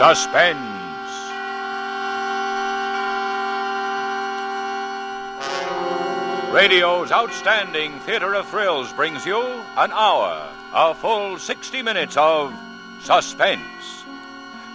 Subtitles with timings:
[0.00, 0.56] Suspense.
[6.50, 9.38] Radio's outstanding theater of thrills brings you
[9.76, 12.54] an hour, a full 60 minutes of
[13.02, 13.60] suspense.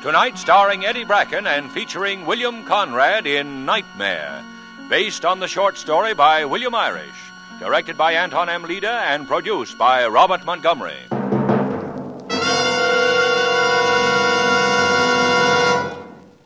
[0.03, 4.43] Tonight, starring Eddie Bracken and featuring William Conrad in Nightmare,
[4.89, 8.61] based on the short story by William Irish, directed by Anton M.
[8.61, 10.99] Leader and produced by Robert Montgomery.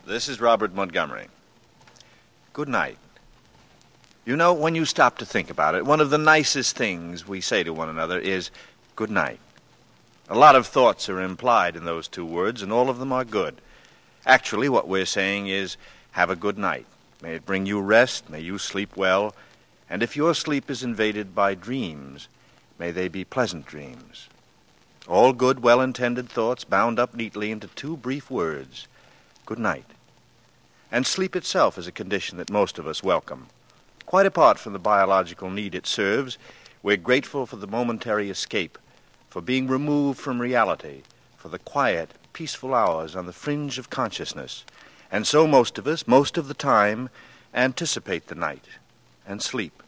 [0.10, 1.28] This is Robert Montgomery.
[2.52, 2.98] Good night.
[4.26, 7.42] You know, when you stop to think about it, one of the nicest things we
[7.42, 8.50] say to one another is
[8.96, 9.40] good night.
[10.28, 13.24] A lot of thoughts are implied in those two words, and all of them are
[13.24, 13.62] good.
[14.26, 15.78] Actually, what we're saying is
[16.14, 16.88] have a good night.
[17.22, 19.36] May it bring you rest, may you sleep well,
[19.92, 22.30] and if your sleep is invaded by dreams,
[22.80, 24.28] may they be pleasant dreams.
[25.08, 28.88] All good, well intended thoughts bound up neatly into two brief words
[29.50, 29.86] good night.
[30.92, 33.48] And sleep itself is a condition that most of us welcome.
[34.08, 36.40] Quite apart from the biological need it serves,
[36.82, 38.78] we're grateful for the momentary escape,
[39.30, 41.04] for being removed from reality,
[41.38, 44.66] for the quiet, peaceful hours on the fringe of consciousness.
[45.12, 47.10] And so most of us, most of the time,
[47.54, 48.66] anticipate the night
[49.28, 49.84] and sleep.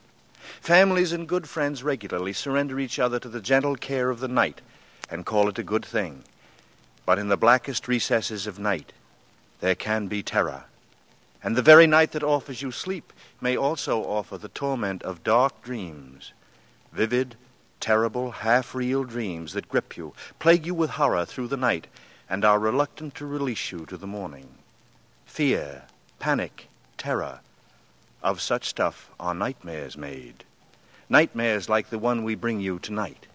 [0.62, 4.62] Families and good friends regularly surrender each other to the gentle care of the night
[5.10, 6.24] and call it a good thing.
[7.08, 8.94] But in the blackest recesses of night,
[9.62, 10.66] there can be terror.
[11.44, 15.64] And the very night that offers you sleep may also offer the torment of dark
[15.64, 16.34] dreams,
[16.92, 17.36] vivid,
[17.80, 21.88] terrible, half real dreams that grip you, plague you with horror through the night,
[22.30, 24.48] and are reluctant to release you to the morning.
[25.26, 25.84] Fear,
[26.20, 27.40] panic, terror,
[28.22, 30.44] of such stuff are nightmares made.
[31.10, 33.26] Nightmares like the one we bring you tonight.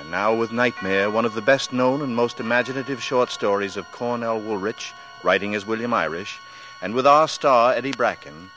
[0.00, 3.90] And now, with Nightmare, one of the best known and most imaginative short stories of
[3.92, 4.92] Cornell Woolrich,
[5.22, 6.36] writing as William Irish,
[6.84, 8.50] and with our star, Eddie Bracken,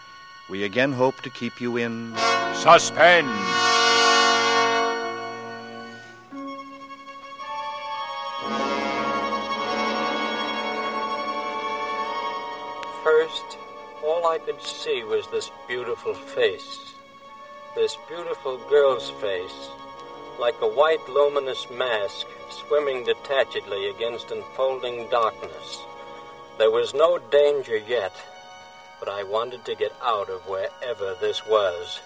[0.49, 2.13] we again hope to keep you in
[2.55, 3.25] Suspense.
[13.01, 13.57] First,
[14.03, 16.95] all I could see was this beautiful face.
[17.75, 19.69] This beautiful girl's face,
[20.37, 25.85] like a white luminous mask swimming detachedly against enfolding darkness.
[26.57, 28.13] There was no danger yet,
[28.99, 32.01] but I wanted to get out of wherever this was.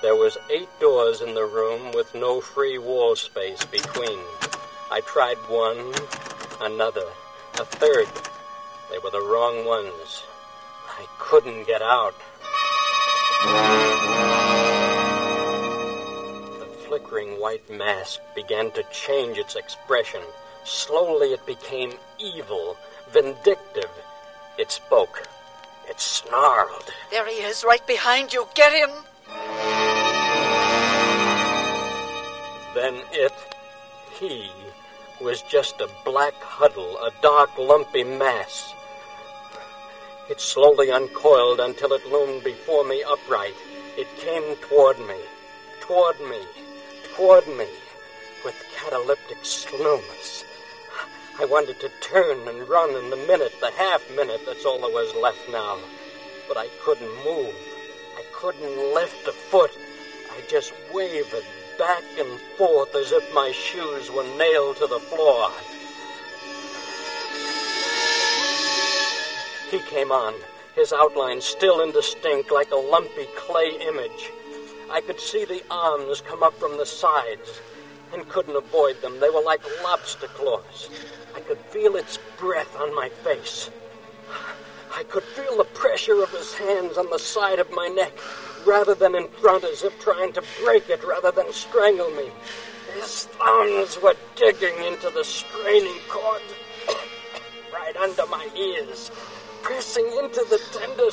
[0.00, 4.18] There was eight doors in the room with no free wall space between.
[4.90, 5.92] I tried one,
[6.62, 7.04] another,
[7.58, 8.08] a third.
[8.90, 10.22] They were the wrong ones.
[10.88, 12.14] I couldn't get out.
[16.58, 20.22] The flickering white mask began to change its expression.
[20.64, 22.78] Slowly it became evil,
[23.12, 23.90] vindictive.
[24.58, 25.28] It spoke.
[25.88, 26.92] It snarled.
[27.10, 28.46] There he is, right behind you.
[28.54, 28.90] Get him!
[32.74, 33.32] Then it,
[34.18, 34.50] he,
[35.20, 38.72] was just a black huddle, a dark, lumpy mass.
[40.30, 43.54] It slowly uncoiled until it loomed before me upright.
[43.98, 45.16] It came toward me,
[45.80, 46.38] toward me,
[47.14, 47.66] toward me,
[48.44, 50.44] with cataleptic slowness.
[51.40, 54.90] I wanted to turn and run in the minute, the half minute that's all there
[54.90, 55.78] was left now.
[56.46, 57.54] But I couldn't move.
[58.14, 59.70] I couldn't lift a foot.
[60.30, 61.46] I just wavered
[61.78, 65.50] back and forth as if my shoes were nailed to the floor.
[69.70, 70.34] He came on,
[70.74, 74.30] his outline still indistinct like a lumpy clay image.
[74.90, 77.60] I could see the arms come up from the sides
[78.12, 79.20] and couldn't avoid them.
[79.20, 80.90] They were like lobster claws.
[81.40, 83.70] I could feel its breath on my face.
[84.94, 88.12] I could feel the pressure of his hands on the side of my neck
[88.66, 92.30] rather than in front, as if trying to break it rather than strangle me.
[92.94, 96.42] His thumbs were digging into the straining cord
[97.72, 99.10] right under my ears,
[99.62, 101.08] pressing into the tender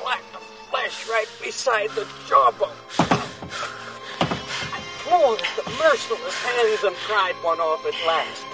[0.00, 0.22] black
[0.70, 2.70] flesh right beside the jawbone.
[3.00, 8.45] I clawed at the merciless hands and pried one off at last,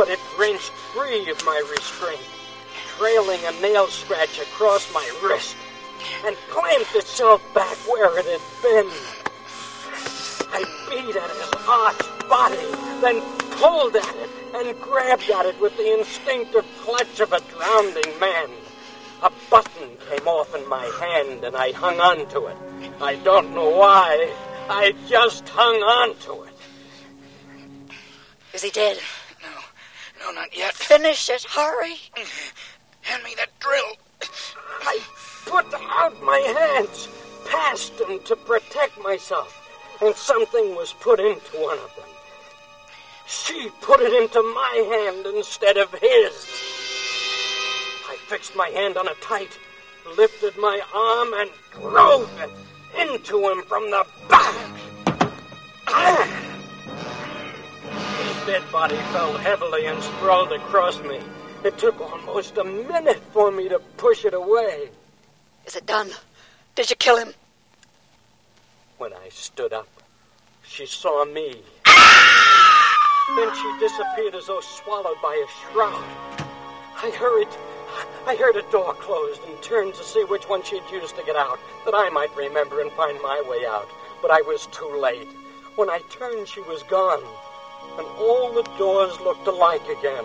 [0.00, 2.24] but it wrenched free of my restraint,
[2.96, 5.54] trailing a nail scratch across my wrist,
[6.24, 8.90] and clamped itself back where it had been.
[10.52, 12.56] I beat at his arched body,
[13.02, 13.20] then
[13.60, 18.48] pulled at it and grabbed at it with the instinctive clutch of a drowning man.
[19.22, 22.56] A button came off in my hand and I hung on to it.
[23.02, 24.32] I don't know why.
[24.66, 26.54] I just hung on to it.
[28.54, 28.98] Is he dead?
[30.20, 30.26] No.
[30.26, 30.74] No, not yet.
[30.74, 31.44] Finish it.
[31.44, 31.96] Hurry.
[33.02, 33.96] Hand me that drill.
[34.82, 35.00] I
[35.46, 37.08] put out my hands
[37.48, 39.56] past them to protect myself,
[40.00, 42.04] and something was put into one of them.
[43.26, 46.46] She put it into my hand instead of his.
[48.08, 49.58] I fixed my hand on it tight,
[50.16, 52.50] lifted my arm, and drove it
[53.00, 54.80] into him from the back.
[55.86, 56.49] Ah!
[58.50, 61.20] Dead body fell heavily and sprawled across me.
[61.62, 64.90] It took almost a minute for me to push it away.
[65.66, 66.10] Is it done?
[66.74, 67.32] Did you kill him?
[68.98, 69.86] When I stood up,
[70.66, 71.62] she saw me.
[73.36, 76.04] then she disappeared as though swallowed by a shroud.
[77.04, 77.54] I hurried.
[78.26, 81.36] I heard a door closed and turned to see which one she'd used to get
[81.36, 83.88] out, that I might remember and find my way out.
[84.20, 85.28] But I was too late.
[85.76, 87.22] When I turned, she was gone,
[87.98, 90.24] and all the doors looked alike again.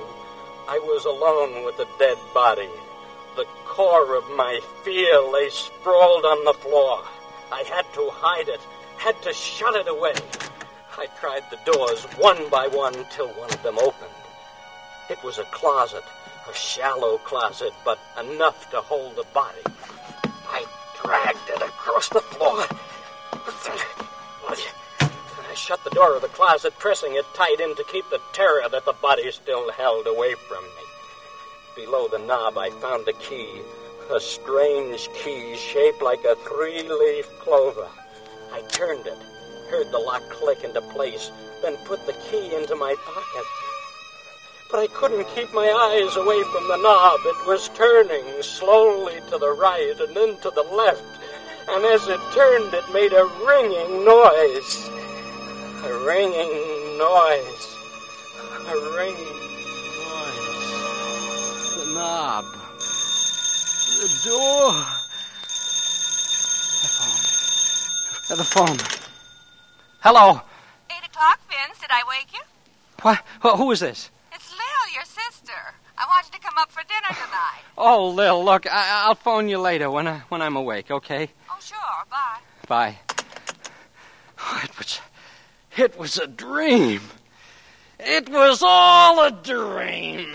[0.68, 2.70] I was alone with the dead body.
[3.36, 7.04] The core of my fear lay sprawled on the floor.
[7.52, 8.62] I had to hide it,
[8.98, 10.14] had to shut it away.
[10.98, 14.10] I tried the doors one by one till one of them opened.
[15.10, 16.04] It was a closet,
[16.50, 19.62] a shallow closet, but enough to hold the body.
[20.48, 20.66] I
[21.04, 22.66] dragged it across the floor.
[25.56, 28.68] I shut the door of the closet, pressing it tight in to keep the terror
[28.68, 30.84] that the body still held away from me.
[31.78, 33.62] Below the knob, I found a key,
[34.14, 37.88] a strange key shaped like a three leaf clover.
[38.52, 39.18] I turned it,
[39.70, 41.32] heard the lock click into place,
[41.62, 43.46] then put the key into my pocket.
[44.70, 47.22] But I couldn't keep my eyes away from the knob.
[47.24, 51.02] It was turning slowly to the right and then to the left,
[51.70, 54.90] and as it turned, it made a ringing noise.
[55.86, 57.76] A ringing noise.
[58.68, 59.38] A ringing
[60.02, 61.76] noise.
[61.78, 62.46] The knob.
[64.02, 64.74] The door.
[66.82, 68.38] The phone.
[68.38, 68.78] The phone.
[70.02, 70.42] Hello.
[70.90, 71.80] Eight o'clock, Vince.
[71.80, 72.42] Did I wake you?
[73.02, 73.24] What?
[73.42, 74.10] Wh- Who is this?
[74.34, 75.54] It's Lil, your sister.
[75.98, 77.62] I want you to come up for dinner tonight.
[77.78, 81.30] Oh, Lil, look, I- I'll phone you later when, I- when I'm awake, okay?
[81.50, 81.78] Oh, sure.
[82.10, 82.40] Bye.
[82.70, 82.98] Bye.
[84.40, 85.02] Oh, it was.
[85.78, 87.02] It was a dream.
[88.00, 90.32] It was all a dream.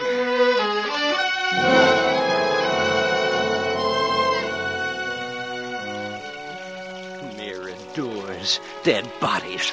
[7.39, 9.73] Mirror doors, dead bodies,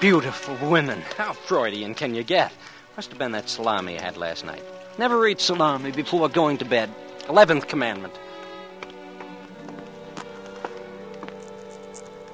[0.00, 1.00] beautiful women.
[1.16, 2.52] How Freudian can you get?
[2.96, 4.62] Must have been that salami I had last night.
[4.98, 6.90] Never eat salami before going to bed.
[7.28, 8.12] Eleventh commandment.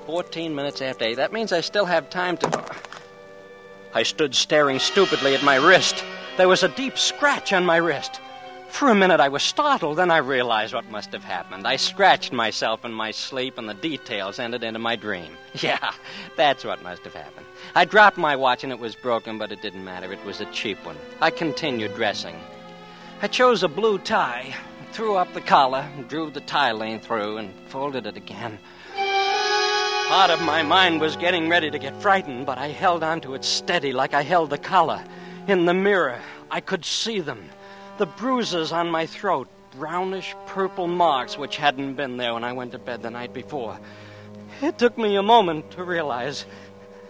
[0.07, 1.15] Fourteen minutes after eight.
[1.15, 2.65] That means I still have time to.
[3.95, 6.05] I stood staring stupidly at my wrist.
[6.37, 8.21] There was a deep scratch on my wrist.
[8.69, 11.67] For a minute I was startled, then I realized what must have happened.
[11.67, 15.37] I scratched myself in my sleep, and the details entered into my dream.
[15.61, 15.93] Yeah,
[16.37, 17.45] that's what must have happened.
[17.75, 20.11] I dropped my watch, and it was broken, but it didn't matter.
[20.11, 20.97] It was a cheap one.
[21.21, 22.41] I continued dressing.
[23.21, 24.55] I chose a blue tie,
[24.93, 28.59] threw up the collar, drew the tie lane through, and folded it again.
[30.13, 33.33] Part of my mind was getting ready to get frightened, but I held on to
[33.33, 35.03] it steady like I held the collar.
[35.49, 37.49] In the mirror, I could see them.
[37.97, 42.73] The bruises on my throat, brownish purple marks which hadn't been there when I went
[42.73, 43.79] to bed the night before.
[44.61, 46.45] It took me a moment to realize,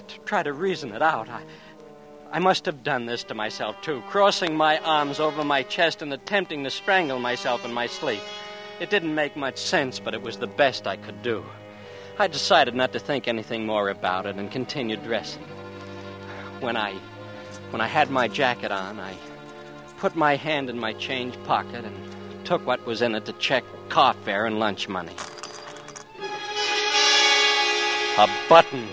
[0.06, 1.28] to try to reason it out.
[1.28, 1.42] I,
[2.30, 6.12] I must have done this to myself, too, crossing my arms over my chest and
[6.12, 8.22] attempting to strangle myself in my sleep.
[8.78, 11.44] It didn't make much sense, but it was the best I could do.
[12.18, 15.42] I decided not to think anything more about it and continued dressing.
[16.60, 16.94] When I
[17.70, 19.14] when I had my jacket on, I
[19.96, 23.64] put my hand in my change pocket and took what was in it to check
[23.88, 25.16] car fare and lunch money.
[28.18, 28.86] A button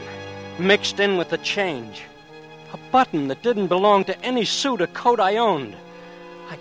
[0.57, 2.03] mixed in with the change.
[2.73, 5.75] A button that didn't belong to any suit or coat I owned.
[6.49, 6.57] I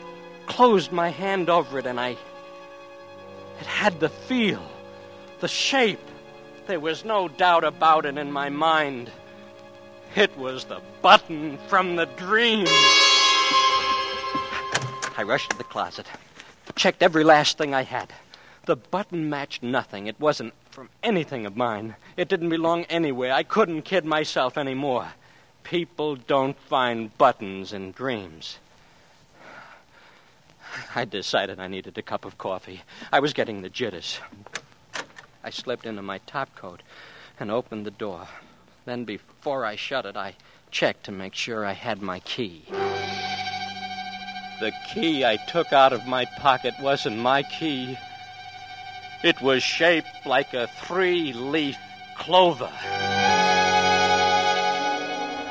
[0.47, 2.17] closed my hand over it and I.
[3.61, 4.63] It had the feel,
[5.39, 6.01] the shape.
[6.69, 9.11] There was no doubt about it in my mind.
[10.15, 12.67] It was the button from the dream.
[15.17, 16.07] I rushed to the closet,
[16.77, 18.13] checked every last thing I had.
[18.67, 20.09] The button matched nothing.
[20.09, 21.97] It wasn't from anything of mine.
[22.19, 23.33] It didn't belong anywhere.
[23.33, 25.09] I couldn't kid myself anymore.
[25.63, 28.59] People don't find buttons in dreams.
[30.95, 32.83] I decided I needed a cup of coffee.
[33.11, 34.21] I was getting the jitters.
[35.43, 36.81] I slipped into my topcoat
[37.39, 38.29] and opened the door.
[38.85, 40.35] Then, before I shut it, I
[40.71, 42.65] checked to make sure I had my key.
[44.61, 47.97] The key I took out of my pocket wasn't my key.
[49.23, 51.77] It was shaped like a three leaf
[52.17, 52.71] clover.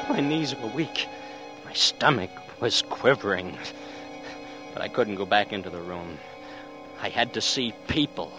[0.09, 1.07] My knees were weak.
[1.65, 3.57] My stomach was quivering.
[4.73, 6.17] But I couldn't go back into the room.
[7.01, 8.31] I had to see people,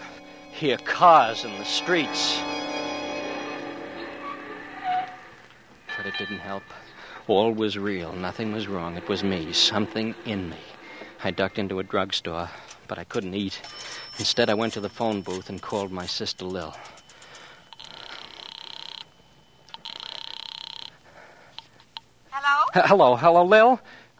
[0.59, 2.37] hear cars in the streets.
[5.95, 6.63] But it didn't help.
[7.27, 8.11] All was real.
[8.11, 8.97] Nothing was wrong.
[8.97, 10.57] It was me, something in me.
[11.23, 12.49] I ducked into a drugstore,
[12.89, 13.61] but I couldn't eat.
[14.17, 16.75] Instead, I went to the phone booth and called my sister Lil.
[22.31, 22.65] Hello?
[22.75, 23.79] H- hello, hello, Lil.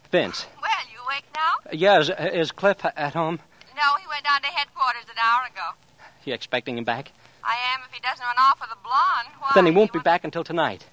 [0.10, 0.46] Vince.
[0.62, 1.70] Well, you awake now?
[1.74, 3.40] Yeah, is, is Cliff at home?
[3.76, 5.89] No, he went down to headquarters an hour ago.
[6.30, 7.12] You expecting him back?
[7.44, 9.30] I am if he doesn't run off with a blonde.
[9.40, 9.50] Why?
[9.56, 10.86] Then he won't You be back until tonight.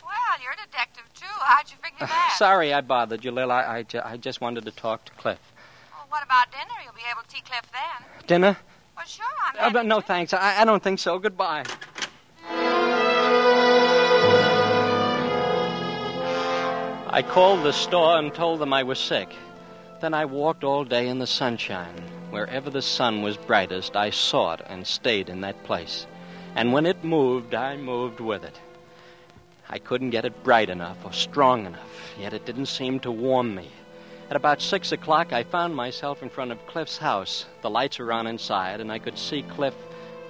[0.00, 1.24] Well, you're a detective, too.
[1.40, 2.34] How'd you figure that?
[2.38, 3.50] Sorry I bothered you, Lil.
[3.50, 5.40] I, I, ju- I just wanted to talk to Cliff.
[5.92, 6.70] Well, what about dinner?
[6.84, 8.06] You'll be able to see Cliff then.
[8.28, 8.56] Dinner?
[8.96, 9.24] Well, sure,
[9.58, 10.32] I'm Uh, but no, thanks.
[10.32, 11.18] I, I don't think so.
[11.18, 11.64] Goodbye.
[17.08, 19.30] I called the store and told them I was sick.
[20.00, 22.04] Then I walked all day in the sunshine.
[22.30, 26.06] Wherever the sun was brightest, I saw it and stayed in that place.
[26.54, 28.58] And when it moved, I moved with it.
[29.68, 33.54] I couldn't get it bright enough or strong enough, yet it didn't seem to warm
[33.54, 33.70] me.
[34.30, 37.46] At about six o'clock, I found myself in front of Cliff's house.
[37.62, 39.74] The lights were on inside, and I could see Cliff.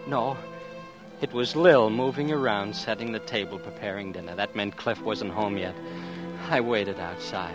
[0.07, 0.37] No,
[1.23, 4.35] it was Lil moving around, setting the table, preparing dinner.
[4.35, 5.75] That meant Cliff wasn't home yet.
[6.51, 7.55] I waited outside.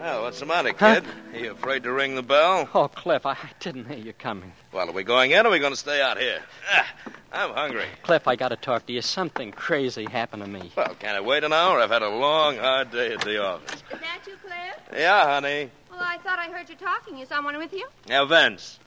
[0.00, 0.94] Well, what's the matter, Huh?
[0.94, 1.04] kid?
[1.34, 2.66] Are you afraid to ring the bell?
[2.74, 4.50] Oh, Cliff, I I didn't hear you coming.
[4.72, 6.40] Well, are we going in or are we going to stay out here?
[6.72, 6.86] Ah,
[7.32, 7.84] I'm hungry.
[8.02, 9.02] Cliff, I gotta talk to you.
[9.02, 10.72] Something crazy happened to me.
[10.74, 11.78] Well, can I wait an hour?
[11.80, 13.74] I've had a long, hard day at the office.
[13.92, 14.98] Is that you, Cliff?
[14.98, 15.70] Yeah, honey.
[15.90, 17.18] Well, I thought I heard you talking.
[17.18, 17.86] Is someone with you?
[18.08, 18.78] Now, Vince.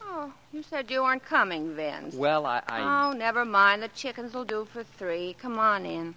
[0.00, 2.14] Oh, you said you weren't coming, Vince.
[2.14, 2.62] Well, I.
[2.68, 3.08] I...
[3.08, 3.82] Oh, never mind.
[3.82, 5.34] The chickens will do for three.
[5.40, 6.14] Come on in.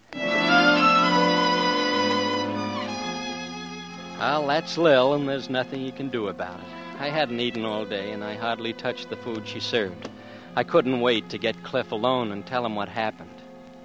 [4.17, 6.65] Well, that's Lil, and there's nothing you can do about it.
[6.99, 10.09] I hadn't eaten all day, and I hardly touched the food she served.
[10.55, 13.29] I couldn't wait to get Cliff alone and tell him what happened.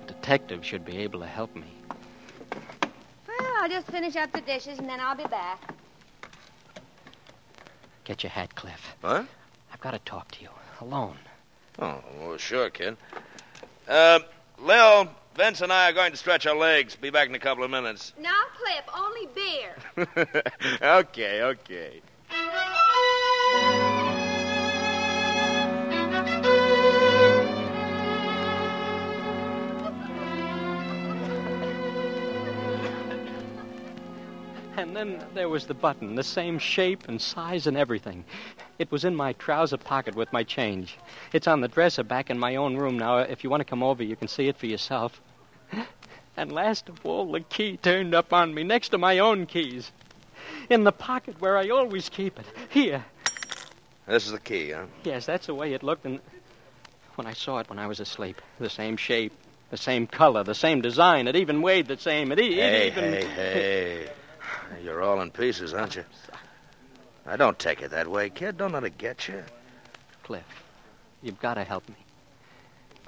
[0.05, 1.67] A detective should be able to help me.
[3.27, 5.75] Well, I'll just finish up the dishes and then I'll be back.
[8.05, 8.97] Get your hat, Cliff.
[9.01, 9.27] What?
[9.73, 11.17] I've got to talk to you alone.
[11.81, 12.97] Oh, well, sure, kid.
[13.89, 14.21] Uh,
[14.61, 16.97] Lil, Vince and I are going to stretch our legs.
[16.97, 18.13] Be back in a couple of minutes.
[18.19, 19.77] Now, Cliff, only beer.
[20.83, 22.03] okay, okay.
[34.77, 38.25] And then there was the button, the same shape and size and everything.
[38.81, 40.97] It was in my trouser pocket with my change.
[41.35, 43.19] It's on the dresser back in my own room now.
[43.19, 45.21] If you want to come over, you can see it for yourself.
[46.37, 49.93] And last of all, the key turned up on me next to my own keys.
[50.71, 52.47] In the pocket where I always keep it.
[52.71, 53.05] Here.
[54.07, 54.87] This is the key, huh?
[55.05, 56.07] Yes, that's the way it looked.
[56.07, 56.21] And
[57.17, 59.33] when I saw it when I was asleep, the same shape,
[59.71, 61.29] the same color, the same design.
[61.29, 62.33] It even weighed the same.
[62.33, 63.13] It, e- it Hey, even.
[63.13, 64.11] hey, hey.
[64.83, 66.05] You're all in pieces, aren't you?
[67.27, 68.57] I don't take it that way, kid.
[68.57, 69.43] Don't let it get you.
[70.23, 70.45] Cliff,
[71.23, 71.97] you've got to help me.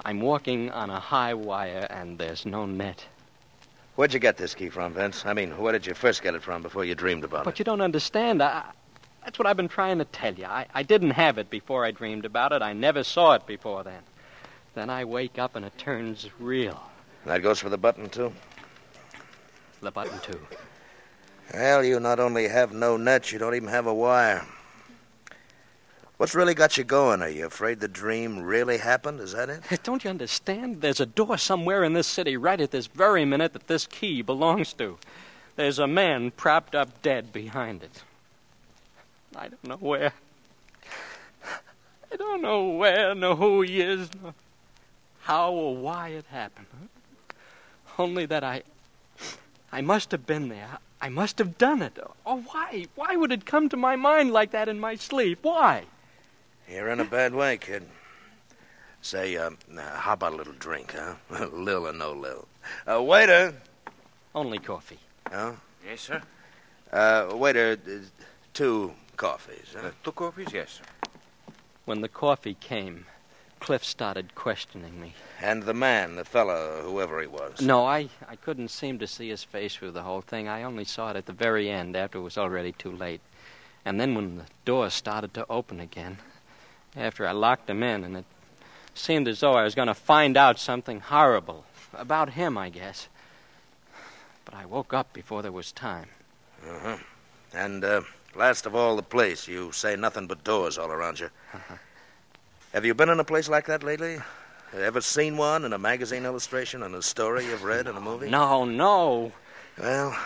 [0.05, 3.05] I'm walking on a high wire and there's no net.
[3.95, 5.25] Where'd you get this key from, Vince?
[5.25, 7.53] I mean, where did you first get it from before you dreamed about But it?
[7.53, 8.41] But you don't understand.
[8.41, 8.63] I,
[9.23, 10.45] that's what I've been trying to tell you.
[10.45, 12.61] I, I didn't have it before I dreamed about it.
[12.61, 14.01] I never saw it before then.
[14.73, 16.81] Then I wake up and it turns real.
[17.25, 18.33] That goes for the button, too?
[19.81, 20.39] The button, too.
[21.51, 24.45] Well, you not only have no net, you don't even have a wire.
[26.17, 27.21] What's really got you going?
[27.21, 29.19] Are you afraid the dream really happened?
[29.19, 29.63] Is that it?
[29.83, 30.79] Don't you understand?
[30.79, 34.21] There's a door somewhere in this city right at this very minute that this key
[34.21, 34.97] belongs to.
[35.55, 38.03] There's a man propped up dead behind it.
[39.35, 40.13] I don't know where.
[42.11, 44.33] I don't know where, nor who he is, nor
[45.21, 46.67] how or why it happened.
[47.97, 48.63] Only that I.
[49.71, 50.77] I must have been there.
[51.03, 51.99] I must have done it.
[52.25, 52.85] Oh, why?
[52.95, 55.39] Why would it come to my mind like that in my sleep?
[55.41, 55.83] Why?
[56.69, 57.83] You're in a bad way, kid.
[59.01, 61.15] Say, uh, uh, how about a little drink, huh?
[61.51, 62.47] Lil or no Lil.
[62.89, 63.53] Uh, waiter.
[64.33, 64.99] Only coffee.
[65.29, 65.51] Huh?
[65.85, 66.21] Yes, sir.
[66.89, 67.95] Uh, waiter, uh,
[68.53, 69.75] two coffees.
[69.77, 69.89] Huh?
[70.05, 71.11] two coffees, yes, sir.
[71.83, 73.07] When the coffee came,
[73.63, 75.13] Cliff started questioning me.
[75.41, 77.61] And the man, the fellow, whoever he was.
[77.61, 80.49] No, I, I couldn't seem to see his face through the whole thing.
[80.49, 83.21] I only saw it at the very end after it was already too late.
[83.85, 86.17] And then when the door started to open again,
[86.97, 88.25] after I locked him in, and it
[88.95, 93.07] seemed as though I was going to find out something horrible about him, I guess.
[94.43, 96.09] But I woke up before there was time.
[96.67, 96.97] Uh-huh.
[97.53, 98.01] And, uh,
[98.35, 99.47] last of all, the place.
[99.47, 101.29] You say nothing but doors all around you.
[101.53, 101.75] Uh-huh.
[102.73, 104.17] Have you been in a place like that lately?
[104.75, 108.31] Ever seen one in a magazine illustration, in a story you've read in a movie?
[108.31, 109.31] No, no.
[109.79, 110.17] Well,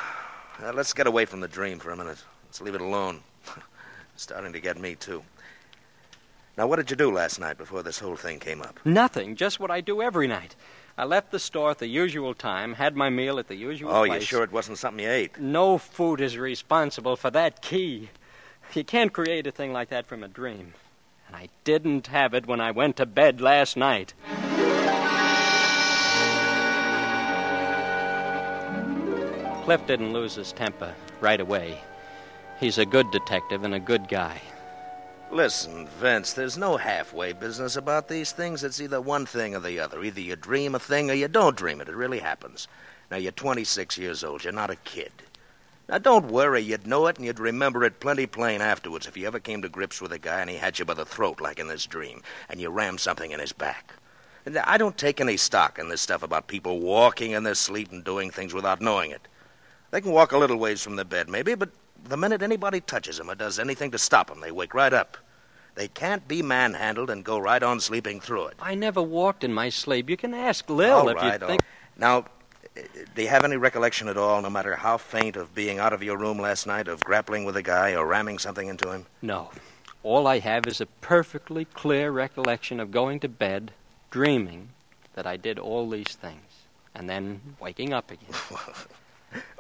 [0.63, 2.23] uh, let's get away from the dream for a minute.
[2.45, 3.19] Let's leave it alone.
[4.13, 5.23] it's Starting to get me, too.
[6.57, 8.79] Now, what did you do last night before this whole thing came up?
[8.85, 9.35] Nothing.
[9.35, 10.55] Just what I do every night.
[10.97, 14.05] I left the store at the usual time, had my meal at the usual Oh,
[14.05, 14.21] place.
[14.21, 15.37] you sure it wasn't something you ate?
[15.37, 18.09] No food is responsible for that key.
[18.73, 20.73] You can't create a thing like that from a dream.
[21.27, 24.13] And I didn't have it when I went to bed last night.
[29.63, 31.77] Cliff didn't lose his temper right away.
[32.59, 34.41] He's a good detective and a good guy.
[35.29, 38.63] Listen, Vince, there's no halfway business about these things.
[38.63, 40.01] It's either one thing or the other.
[40.01, 41.89] Either you dream a thing or you don't dream it.
[41.89, 42.69] It really happens.
[43.11, 44.45] Now, you're 26 years old.
[44.45, 45.11] You're not a kid.
[45.89, 46.61] Now, don't worry.
[46.61, 49.69] You'd know it and you'd remember it plenty plain afterwards if you ever came to
[49.69, 52.21] grips with a guy and he had you by the throat, like in this dream,
[52.49, 53.93] and you rammed something in his back.
[54.45, 57.91] And I don't take any stock in this stuff about people walking in their sleep
[57.91, 59.27] and doing things without knowing it.
[59.91, 61.69] They can walk a little ways from the bed, maybe, but
[62.03, 65.17] the minute anybody touches them or does anything to stop them, they wake right up.
[65.75, 68.55] They can't be manhandled and go right on sleeping through it.
[68.61, 70.09] I never walked in my sleep.
[70.09, 71.61] You can ask Lil All if right, you all- think.
[71.97, 72.23] Now, uh,
[73.17, 76.03] do you have any recollection at all, no matter how faint, of being out of
[76.03, 79.07] your room last night, of grappling with a guy or ramming something into him?
[79.23, 79.49] No.
[80.03, 83.71] All I have is a perfectly clear recollection of going to bed,
[84.11, 84.69] dreaming
[85.15, 86.43] that I did all these things,
[86.93, 88.29] and then waking up again.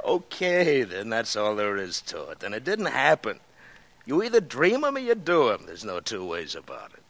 [0.05, 2.41] Okay, then that's all there is to it.
[2.41, 3.41] And it didn't happen.
[4.05, 5.65] You either dream dream 'em or you do do 'em.
[5.65, 7.03] There's no two ways about it.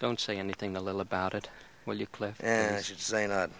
[0.00, 1.50] Don't say anything to Lil about it,
[1.84, 2.40] will you, Cliff?
[2.42, 3.50] Yeah, I should say not.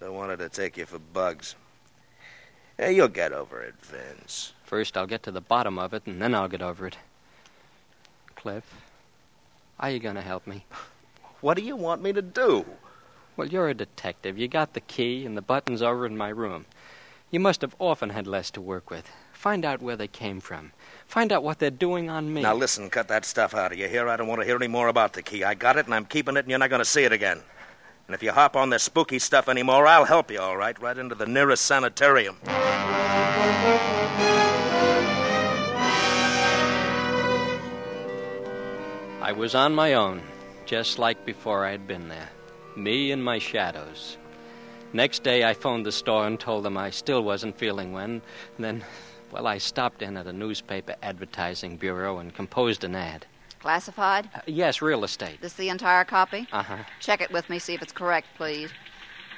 [0.00, 1.54] Don't want her to take you for bugs.
[2.78, 4.52] Yeah, you'll get over it, Vince.
[4.64, 6.96] First, I'll get to the bottom of it, and then I'll get over it.
[8.34, 8.64] Cliff,
[9.80, 10.64] are you going to help me?
[11.40, 12.66] What do you want me to do?
[13.36, 14.38] Well, you're a detective.
[14.38, 16.66] You got the key, and the button's over in my room.
[17.30, 19.10] You must have often had less to work with.
[19.32, 20.72] Find out where they came from.
[21.06, 22.42] Find out what they're doing on me.
[22.42, 24.08] Now listen, cut that stuff out of you here.
[24.08, 25.44] I don't want to hear any more about the key.
[25.44, 27.40] I got it, and I'm keeping it, and you're not going to see it again.
[28.06, 30.80] And if you hop on this spooky stuff anymore, I'll help you, all right?
[30.80, 32.36] Right into the nearest sanitarium.
[39.20, 40.22] I was on my own,
[40.66, 42.28] just like before I had been there.
[42.76, 44.18] Me and my shadows.
[44.92, 48.20] Next day, I phoned the store and told them I still wasn't feeling well.
[48.56, 48.84] Then,
[49.32, 53.26] well, I stopped in at a newspaper advertising bureau and composed an ad.
[53.66, 54.28] Classified?
[54.32, 55.40] Uh, yes, real estate.
[55.40, 56.46] This the entire copy?
[56.52, 56.76] Uh huh.
[57.00, 58.70] Check it with me, see if it's correct, please.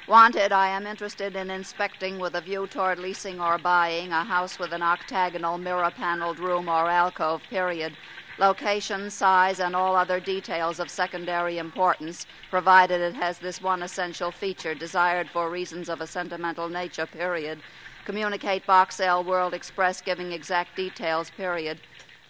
[0.07, 4.59] Wanted, I am interested in inspecting with a view toward leasing or buying a house
[4.59, 7.91] with an octagonal mirror paneled room or alcove, period.
[8.37, 14.29] Location, size, and all other details of secondary importance, provided it has this one essential
[14.29, 17.57] feature desired for reasons of a sentimental nature, period.
[18.05, 21.79] Communicate Box L World Express giving exact details, period.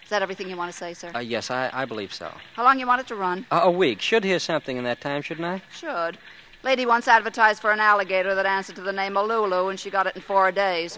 [0.10, 1.12] Is that everything you want to say, sir?
[1.14, 2.34] Uh, yes, I, I believe so.
[2.56, 3.46] How long you want it to run?
[3.52, 4.02] Uh, a week.
[4.02, 5.62] Should hear something in that time, shouldn't I?
[5.72, 6.18] Should.
[6.64, 9.92] Lady once advertised for an alligator that answered to the name of Lulu, and she
[9.92, 10.98] got it in four days.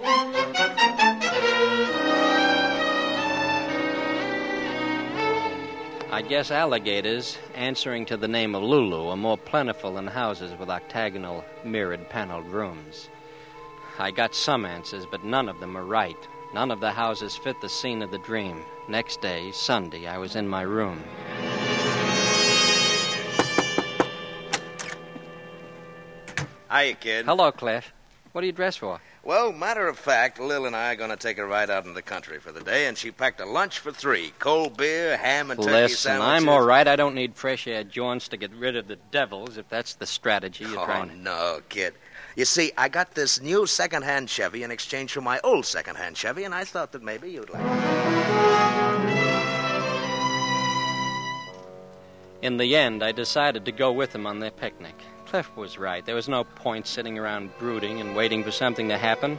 [6.09, 10.69] I guess alligators, answering to the name of Lulu, are more plentiful than houses with
[10.69, 13.09] octagonal, mirrored paneled rooms.
[13.99, 16.15] I got some answers, but none of them are right.
[16.53, 18.63] None of the houses fit the scene of the dream.
[18.89, 21.01] Next day, Sunday, I was in my room.
[26.71, 27.25] Hiya, kid.
[27.25, 27.93] Hello, Cliff.
[28.31, 28.99] What are you dressed for?
[29.23, 31.93] Well, matter of fact, Lil and I are going to take a ride out in
[31.93, 35.51] the country for the day, and she packed a lunch for three cold beer, ham,
[35.51, 36.43] and turkey Listen, sandwiches.
[36.43, 36.87] I'm all right.
[36.87, 40.07] I don't need fresh air jaunts to get rid of the devils, if that's the
[40.07, 41.15] strategy you're Oh, trying to.
[41.17, 41.93] no, kid.
[42.35, 46.45] You see, I got this new second-hand Chevy in exchange for my old second-hand Chevy,
[46.45, 47.67] and I thought that maybe you'd like it.
[52.41, 54.95] In the end, I decided to go with them on their picnic.
[55.25, 56.05] Cliff was right.
[56.05, 59.37] There was no point sitting around brooding and waiting for something to happen.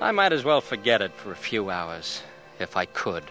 [0.00, 2.22] I might as well forget it for a few hours,
[2.58, 3.24] if I could.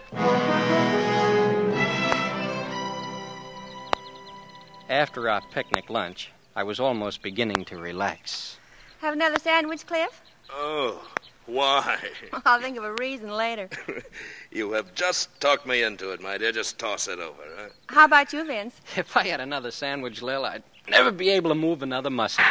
[4.88, 8.56] After our picnic lunch, I was almost beginning to relax.
[9.00, 10.22] Have another sandwich, Cliff?
[10.50, 11.06] Oh,
[11.46, 11.98] why?
[12.44, 13.68] I'll think of a reason later.
[14.50, 16.52] you have just talked me into it, my dear.
[16.52, 17.68] Just toss it over, huh?
[17.88, 18.80] How about you, Vince?
[18.96, 22.44] If I had another sandwich, Lil, I'd never be able to move another muscle.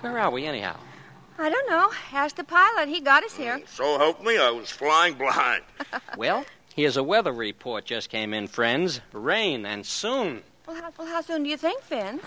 [0.00, 0.76] Where are we, anyhow?
[1.38, 1.90] I don't know.
[2.12, 2.88] Ask the pilot.
[2.88, 3.58] He got us here.
[3.58, 5.62] Mm, so help me, I was flying blind.
[6.16, 9.00] Well, here's a weather report just came in, friends.
[9.12, 10.42] Rain, and soon.
[10.68, 12.22] Well, how, well, how soon do you think, Vince?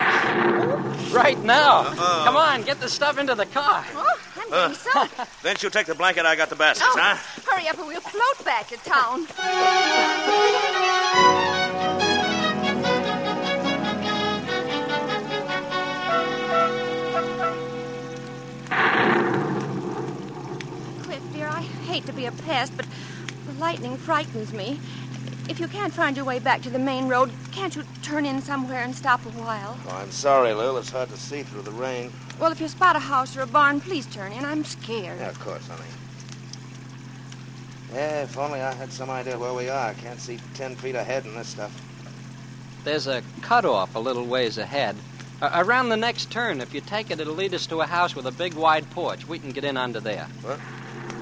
[1.12, 1.82] Right now.
[1.82, 2.24] Uh-huh.
[2.24, 3.84] Come on, get the stuff into the car.
[3.94, 4.72] Oh, I'm getting uh.
[4.72, 5.14] soaked.
[5.42, 7.16] Vince, you take the blanket, I got the baskets, Oh, huh?
[7.48, 9.28] hurry up or we'll float back to town.
[21.04, 22.86] Cliff, dear, I hate to be a pest, but
[23.46, 24.80] the lightning frightens me.
[25.48, 28.40] If you can't find your way back to the main road, can't you turn in
[28.40, 29.76] somewhere and stop a while?
[29.88, 30.78] Oh, I'm sorry, Lil.
[30.78, 32.12] It's hard to see through the rain.
[32.38, 34.44] Well, if you spot a house or a barn, please turn in.
[34.44, 35.18] I'm scared.
[35.18, 35.82] Yeah, of course, honey.
[37.92, 39.90] Yeah, if only I had some idea where we are.
[39.90, 41.72] I can't see ten feet ahead in this stuff.
[42.84, 44.96] There's a cutoff a little ways ahead.
[45.42, 48.14] Uh, around the next turn, if you take it, it'll lead us to a house
[48.14, 49.28] with a big wide porch.
[49.28, 50.26] We can get in under there.
[50.42, 50.58] What?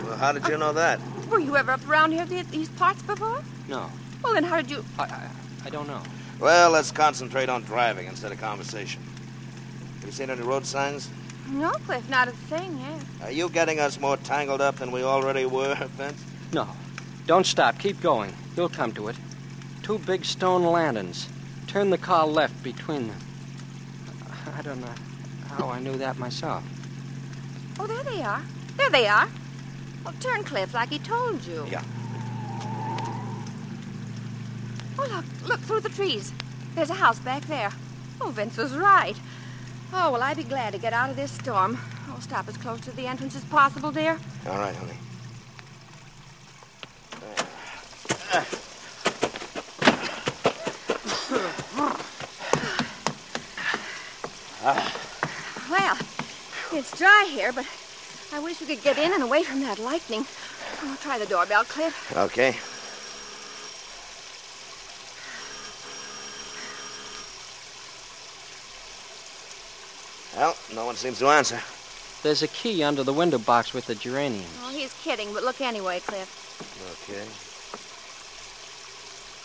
[0.04, 1.00] Well, how did you know that?
[1.28, 3.42] Were you ever up around here, th- these parts before?
[3.68, 3.90] No,
[4.22, 4.84] Well, then how did you...
[4.98, 5.28] I, I,
[5.66, 6.02] I don't know.
[6.38, 9.02] Well, let's concentrate on driving instead of conversation.
[9.96, 11.10] Have you seen any road signs?
[11.50, 13.26] No, Cliff, not a thing, yeah.
[13.26, 16.24] Are you getting us more tangled up than we already were, Vince?
[16.52, 16.68] No.
[17.26, 17.78] Don't stop.
[17.78, 18.34] Keep going.
[18.56, 19.16] You'll come to it.
[19.82, 21.28] Two big stone lanterns.
[21.66, 23.20] Turn the car left between them.
[24.56, 24.94] I don't know
[25.48, 26.64] how I knew that myself.
[27.78, 28.42] Oh, there they are.
[28.76, 29.28] There they are.
[30.04, 31.66] Well, turn, Cliff, like he told you.
[31.70, 31.82] Yeah.
[35.02, 36.30] Oh, look, look through the trees.
[36.74, 37.70] There's a house back there.
[38.20, 39.16] Oh, Vince was right.
[39.94, 41.78] Oh, well, I'd be glad to get out of this storm.
[42.10, 44.18] I'll stop as close to the entrance as possible, dear.
[44.46, 44.92] All right, honey.
[55.70, 55.96] Well,
[56.72, 57.64] it's dry here, but
[58.34, 60.26] I wish we could get in and away from that lightning.
[60.82, 62.12] I'll try the doorbell, Cliff.
[62.14, 62.56] Okay.
[70.36, 71.60] Well, no one seems to answer.
[72.22, 74.44] There's a key under the window box with the geranium.
[74.62, 76.28] Oh, he's kidding, but look anyway, Cliff.
[77.08, 77.26] Okay.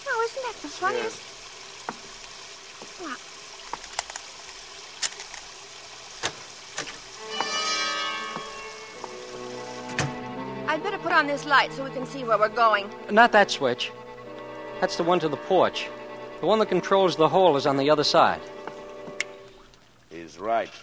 [0.08, 1.22] Oh, isn't that the funniest?
[3.02, 3.20] What?
[10.70, 12.90] I'd better put on this light so we can see where we're going.
[13.10, 13.92] Not that switch.
[14.82, 15.88] That's the one to the porch.
[16.42, 18.42] The one that controls the hole is on the other side.
[20.46, 20.70] He's right.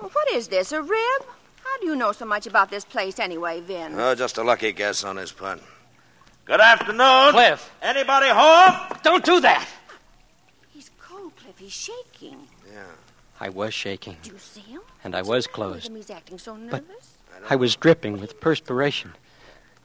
[0.00, 1.22] What is this, a rib?
[1.62, 3.98] How do you know so much about this place anyway, Vin?
[3.98, 5.60] Oh, just a lucky guess on his part.
[6.44, 7.30] Good afternoon.
[7.32, 7.70] Cliff!
[7.80, 8.98] Anybody home?
[9.02, 9.66] Don't do that!
[10.74, 11.56] He's cold, Cliff.
[11.58, 12.36] He's shaking.
[12.70, 12.82] Yeah.
[13.40, 14.82] I was shaking, Do you see him?
[15.04, 15.92] and I was What's closed.
[15.96, 17.16] He's acting so nervous.
[17.30, 19.14] But I was dripping with perspiration.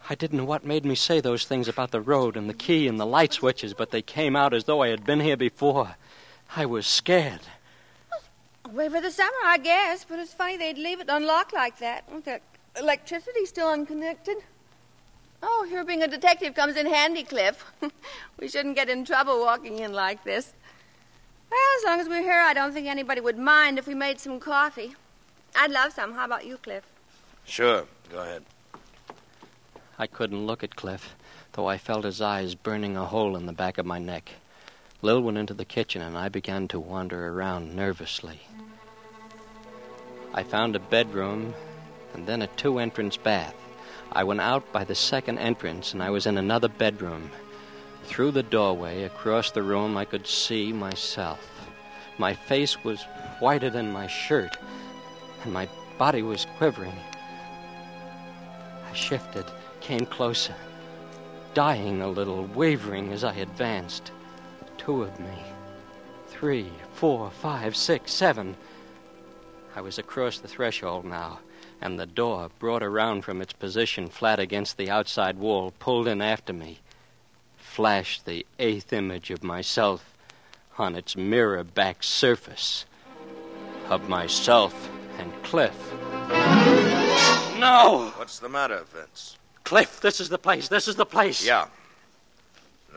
[0.10, 2.90] I didn't know what made me say those things about the road and the key
[2.90, 5.96] and the light switches, but they came out as though I had been here before.
[6.58, 7.42] I was scared.
[8.68, 12.04] Way for the summer, I guess, but it's funny they'd leave it unlocked like that.
[12.14, 12.40] With the
[12.78, 14.38] electricity still unconnected.
[15.42, 17.66] Oh, your being a detective comes in handy, Cliff.
[18.40, 20.54] we shouldn't get in trouble walking in like this.
[21.50, 24.20] Well, as long as we're here, I don't think anybody would mind if we made
[24.20, 24.96] some coffee.
[25.56, 26.14] I'd love some.
[26.14, 26.84] How about you, Cliff?
[27.46, 27.86] Sure.
[28.12, 28.44] Go ahead.
[29.98, 31.16] I couldn't look at Cliff,
[31.54, 34.32] though I felt his eyes burning a hole in the back of my neck.
[35.02, 38.42] Lil went into the kitchen, and I began to wander around nervously.
[40.34, 41.54] I found a bedroom
[42.14, 43.56] and then a two entrance bath.
[44.12, 47.32] I went out by the second entrance, and I was in another bedroom.
[48.04, 51.40] Through the doorway, across the room, I could see myself.
[52.18, 53.02] My face was
[53.40, 54.58] whiter than my shirt,
[55.44, 57.00] and my body was quivering.
[58.90, 59.46] I shifted,
[59.80, 60.56] came closer,
[61.54, 64.12] dying a little, wavering as I advanced.
[64.80, 65.44] Two of me.
[66.28, 68.56] Three, four, five, six, seven.
[69.76, 71.42] I was across the threshold now,
[71.82, 76.22] and the door, brought around from its position flat against the outside wall, pulled in
[76.22, 76.80] after me,
[77.58, 80.16] flashed the eighth image of myself
[80.78, 82.86] on its mirror back surface.
[83.90, 85.76] Of myself and Cliff.
[87.60, 88.14] No!
[88.16, 89.38] What's the matter, Vince?
[89.66, 90.70] Cliff, this is the place.
[90.70, 91.46] This is the place.
[91.46, 91.68] Yeah.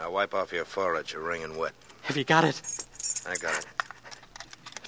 [0.02, 1.12] Now wipe off your forehead.
[1.12, 1.74] You're wringing wet.
[2.02, 2.60] Have you got it?
[3.24, 3.66] I got it.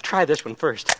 [0.01, 0.93] Try this one first.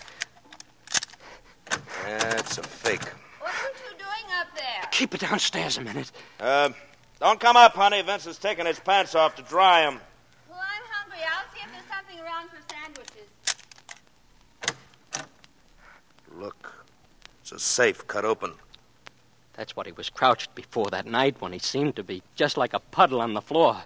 [2.05, 3.03] That's a fake.
[3.41, 4.89] What are you doing up there?
[4.91, 6.13] Keep it downstairs a minute.
[6.39, 6.69] Uh,
[7.19, 8.01] don't come up, honey.
[8.03, 9.99] Vince is taking his pants off to dry them.
[10.49, 11.19] Well, I'm hungry.
[11.29, 13.29] I'll see if there's something around for sandwiches.
[16.39, 16.85] Look,
[17.41, 18.53] it's a safe cut open.
[19.55, 22.73] That's what he was crouched before that night when he seemed to be just like
[22.73, 23.83] a puddle on the floor.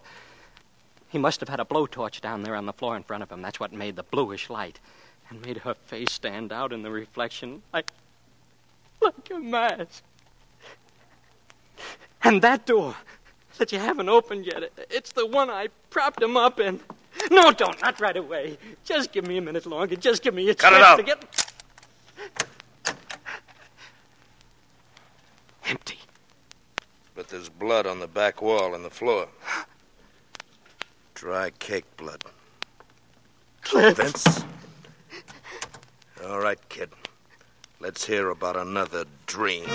[1.10, 3.42] He must have had a blowtorch down there on the floor in front of him.
[3.42, 4.80] That's what made the bluish light
[5.30, 7.92] and made her face stand out in the reflection like,
[9.02, 10.04] like a mask.
[12.24, 12.96] And that door
[13.58, 16.80] that you haven't opened yet, it's the one I propped him up in.
[17.32, 18.58] No, don't, not right away.
[18.84, 19.96] Just give me a minute longer.
[19.96, 20.96] Just give me a Cut it chance out.
[20.98, 21.54] to get.
[25.70, 26.00] Empty.
[27.14, 29.28] But there's blood on the back wall and the floor.
[31.14, 32.24] Dry cake blood.
[33.62, 33.98] Cliff.
[33.98, 34.44] Vince?
[36.26, 36.90] All right, kid.
[37.80, 39.66] Let's hear about another dream.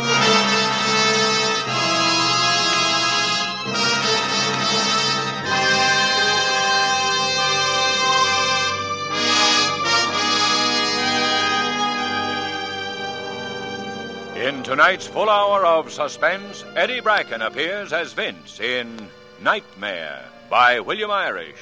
[14.64, 19.09] Tonight's full hour of suspense, Eddie Bracken appears as Vince in
[19.42, 21.61] Nightmare by William Irish.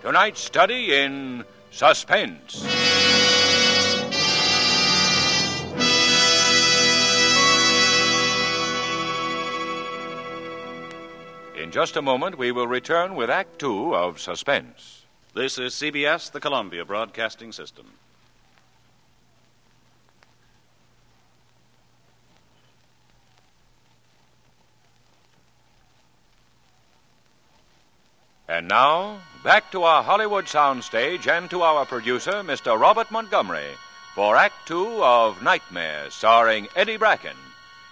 [0.00, 2.64] Tonight's study in suspense.
[11.54, 15.04] In just a moment, we will return with Act Two of Suspense.
[15.34, 17.92] This is CBS, the Columbia Broadcasting System.
[28.50, 32.80] And now, back to our Hollywood soundstage and to our producer, Mr.
[32.80, 33.76] Robert Montgomery,
[34.14, 37.36] for Act Two of Nightmare, starring Eddie Bracken,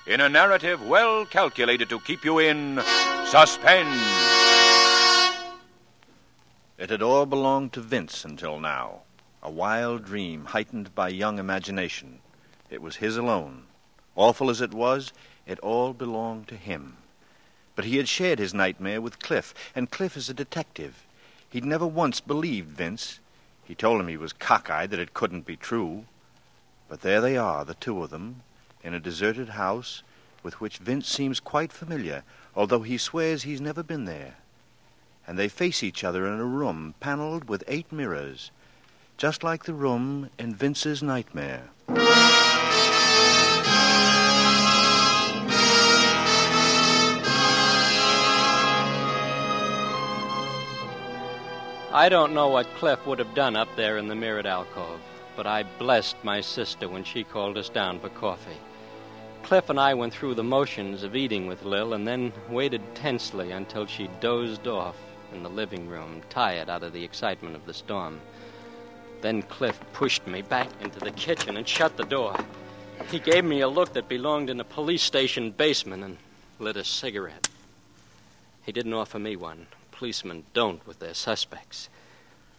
[0.07, 2.81] in a narrative well calculated to keep you in
[3.27, 4.01] suspense.
[6.79, 9.03] It had all belonged to Vince until now.
[9.43, 12.21] A wild dream heightened by young imagination.
[12.71, 13.65] It was his alone.
[14.15, 15.13] Awful as it was,
[15.47, 16.97] it all belonged to him.
[17.77, 21.05] But he had shared his nightmare with Cliff, and Cliff is a detective.
[21.51, 23.21] He'd never once believed Vince.
[23.65, 26.07] He told him he was cockeyed, that it couldn't be true.
[26.89, 28.43] But there they are, the two of them,
[28.83, 30.03] in a deserted house
[30.43, 32.23] with which Vince seems quite familiar,
[32.55, 34.37] although he swears he's never been there.
[35.27, 38.53] And they face each other in a room paneled with eight mirrors,
[39.19, 41.71] just like the room in Vince's nightmare.
[51.97, 55.01] I don't know what Cliff would have done up there in the mirrored alcove,
[55.35, 58.59] but I blessed my sister when she called us down for coffee.
[59.43, 63.51] Cliff and I went through the motions of eating with Lil and then waited tensely
[63.51, 64.97] until she dozed off
[65.33, 68.21] in the living room, tired out of the excitement of the storm.
[69.23, 72.37] Then Cliff pushed me back into the kitchen and shut the door.
[73.11, 76.19] He gave me a look that belonged in a police station basement and
[76.59, 77.49] lit a cigarette.
[78.67, 79.67] He didn't offer me one.
[79.97, 81.89] Policemen don't with their suspects.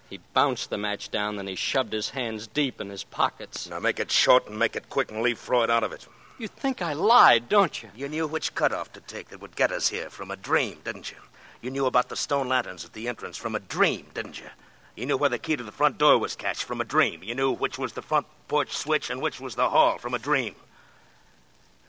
[0.10, 3.69] He bounced the match down, then he shoved his hands deep in his pockets.
[3.69, 6.08] Now make it short and make it quick and leave Freud out of it.
[6.39, 7.89] You think I lied, don't you?
[7.95, 11.12] You knew which cutoff to take that would get us here from a dream, didn't
[11.12, 11.17] you?
[11.62, 14.50] You knew about the stone lanterns at the entrance from a dream, didn't you?
[14.95, 17.21] You knew where the key to the front door was cached from a dream.
[17.21, 20.19] You knew which was the front porch switch and which was the hall from a
[20.19, 20.56] dream.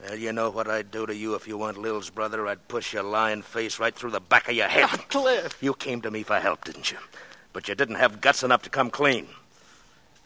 [0.00, 2.46] Well, you know what I'd do to you if you weren't Lil's brother?
[2.46, 4.88] I'd push your lying face right through the back of your head.
[4.92, 5.60] Oh, Cliff.
[5.60, 6.98] You came to me for help, didn't you?
[7.52, 9.26] But you didn't have guts enough to come clean.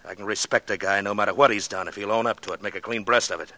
[0.05, 2.53] I can respect a guy no matter what he's done if he'll own up to
[2.53, 3.53] it, make a clean breast of it.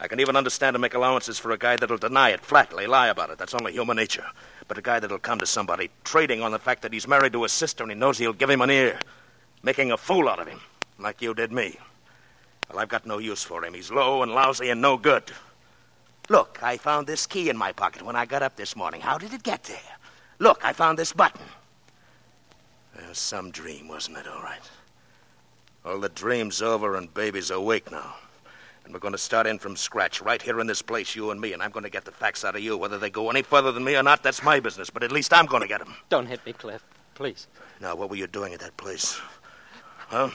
[0.00, 3.08] I can even understand and make allowances for a guy that'll deny it flatly, lie
[3.08, 3.38] about it.
[3.38, 4.26] That's only human nature.
[4.66, 7.42] But a guy that'll come to somebody trading on the fact that he's married to
[7.42, 8.98] his sister and he knows he'll give him an ear,
[9.62, 10.60] making a fool out of him,
[10.98, 11.78] like you did me.
[12.70, 13.74] Well, I've got no use for him.
[13.74, 15.24] He's low and lousy and no good.
[16.28, 19.00] Look, I found this key in my pocket when I got up this morning.
[19.00, 19.78] How did it get there?
[20.38, 21.40] Look, I found this button.
[22.96, 24.70] Well, some dream, wasn't it, all right?
[25.84, 28.14] All the dream's over and baby's awake now.
[28.84, 31.40] And we're going to start in from scratch, right here in this place, you and
[31.40, 32.76] me, and I'm going to get the facts out of you.
[32.76, 35.32] Whether they go any further than me or not, that's my business, but at least
[35.32, 35.94] I'm going to get them.
[36.08, 36.84] Don't hit me, Cliff.
[37.14, 37.48] Please.
[37.80, 39.20] Now, what were you doing at that place?
[39.98, 40.30] Huh?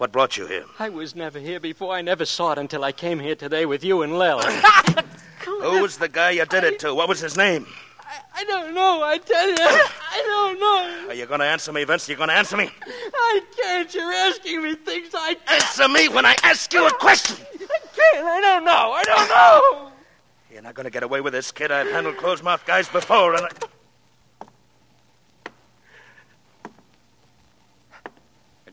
[0.00, 0.64] What brought you here?
[0.78, 1.92] I was never here before.
[1.92, 4.40] I never saw it until I came here today with you and Lil.
[5.44, 6.94] Who was the guy you did it to?
[6.94, 7.66] What was his name?
[8.34, 9.56] I don't know, I tell you.
[9.58, 11.10] I don't know.
[11.10, 12.08] Are you going to answer me, Vince?
[12.08, 12.70] You going to answer me?
[12.86, 13.94] I I can't.
[13.94, 15.62] You're asking me things I can't.
[15.62, 17.36] Answer me when I ask you a question.
[17.60, 18.26] I can't.
[18.26, 18.92] I don't know.
[18.92, 19.92] I don't know.
[20.50, 21.70] You're not going to get away with this, kid.
[21.70, 23.50] I've handled closed mouth guys before, and I...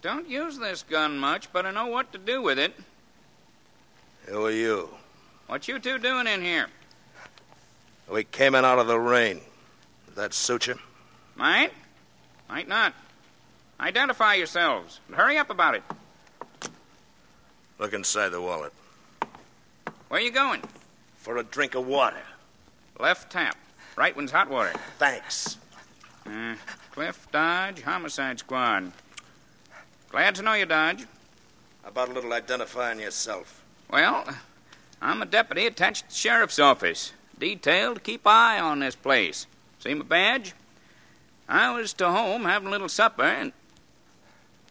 [0.07, 2.73] don't use this gun much, but I know what to do with it.
[4.27, 4.87] Who are you?
[5.47, 6.67] What you two doing in here?
[8.09, 9.41] We came in out of the rain.
[10.05, 10.79] Does that suit you?
[11.35, 11.73] Might?
[12.47, 12.93] Might not.
[13.81, 15.01] Identify yourselves.
[15.07, 15.83] And hurry up about it.
[17.77, 18.71] Look inside the wallet.
[20.07, 20.61] Where are you going?
[21.17, 22.23] For a drink of water.
[22.97, 23.57] Left tap.
[23.97, 24.71] Right one's hot water.
[24.99, 25.57] Thanks.
[26.25, 26.55] Uh,
[26.91, 28.93] Cliff Dodge, Homicide Squad.
[30.09, 31.05] Glad to know you, Dodge.
[31.83, 33.63] How about a little identifying yourself?
[33.89, 34.25] Well,
[35.01, 37.13] I'm a deputy attached to the sheriff's office.
[37.37, 39.45] Detailed to keep eye on this place.
[39.79, 40.53] See my badge?
[41.47, 43.53] I was to home having a little supper and.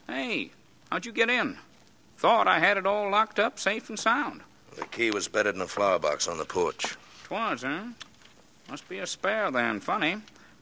[0.07, 0.51] Hey,
[0.90, 1.59] how'd you get in?
[2.18, 4.40] Thought I had it all locked up safe and sound.
[4.77, 6.96] The key was bedded in a flower box on the porch.
[7.25, 7.85] Twas, huh?
[8.68, 9.81] Must be a spare then.
[9.81, 10.16] Funny.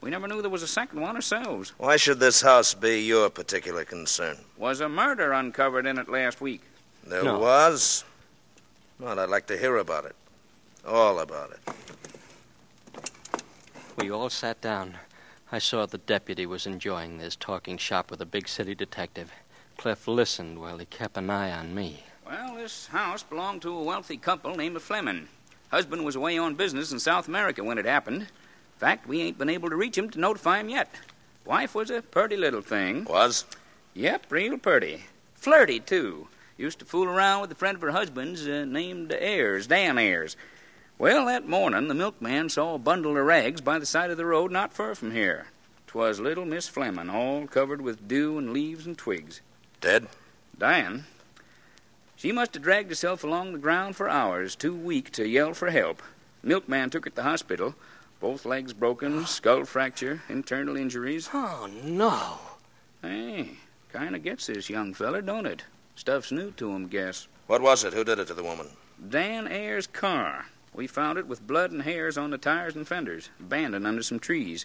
[0.05, 1.73] We never knew there was a second one ourselves.
[1.79, 4.37] Why should this house be your particular concern?
[4.59, 6.61] Was a murder uncovered in it last week?
[7.05, 7.39] There No.
[7.39, 8.05] was?
[8.99, 10.15] Well, I'd like to hear about it.
[10.87, 11.59] All about it.
[13.97, 14.99] We all sat down.
[15.51, 19.33] I saw the deputy was enjoying this, talking shop with a big city detective.
[19.79, 22.05] Cliff listened while he kept an eye on me.
[22.27, 25.29] Well, this house belonged to a wealthy couple named Fleming.
[25.71, 28.27] Husband was away on business in South America when it happened.
[28.85, 30.95] Fact, we ain't been able to reach him to notify him yet.
[31.47, 33.07] Wife was a purty little thing.
[33.07, 33.47] Was?
[33.95, 35.05] Yep, real purty.
[35.37, 36.29] Flirty, too.
[36.59, 40.37] Used to fool around with a friend of her husband's uh, named Ayers, Dan Ayers.
[40.99, 44.27] Well, that morning, the milkman saw a bundle of rags by the side of the
[44.27, 45.47] road not far from here.
[45.87, 49.41] 'Twas little Miss Fleming, all covered with dew and leaves and twigs.
[49.81, 50.09] Dead?
[50.59, 51.05] Dying.
[52.17, 55.71] She must have dragged herself along the ground for hours, too weak to yell for
[55.71, 56.03] help.
[56.43, 57.75] Milkman took her to the hospital.
[58.25, 61.29] Both legs broken, skull fracture, internal injuries.
[61.35, 62.39] Oh, no.
[63.03, 63.51] Hey,
[63.93, 65.63] kind of gets this young feller, don't it?
[65.95, 67.29] Stuff's new to him, guess.
[67.49, 67.93] What was it?
[67.93, 68.69] Who did it to the woman?
[69.11, 70.47] Dan Ayers' car.
[70.73, 74.19] We found it with blood and hairs on the tires and fenders, abandoned under some
[74.19, 74.65] trees.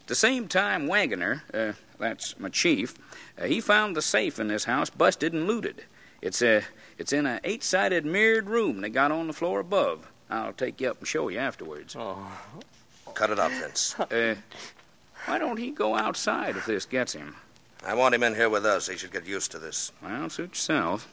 [0.00, 2.94] At the same time, Wagoner, uh, that's my chief,
[3.38, 5.84] uh, he found the safe in this house busted and looted.
[6.22, 6.62] It's a,
[6.96, 10.10] it's in a eight-sided mirrored room they got on the floor above.
[10.30, 11.94] I'll take you up and show you afterwards.
[11.98, 12.32] Oh.
[13.14, 13.94] Cut it out, Vince.
[14.10, 14.34] Uh,
[15.26, 17.34] why don't he go outside if this gets him?
[17.86, 18.88] I want him in here with us.
[18.88, 19.90] He should get used to this.
[20.02, 21.08] Well, suit yourself.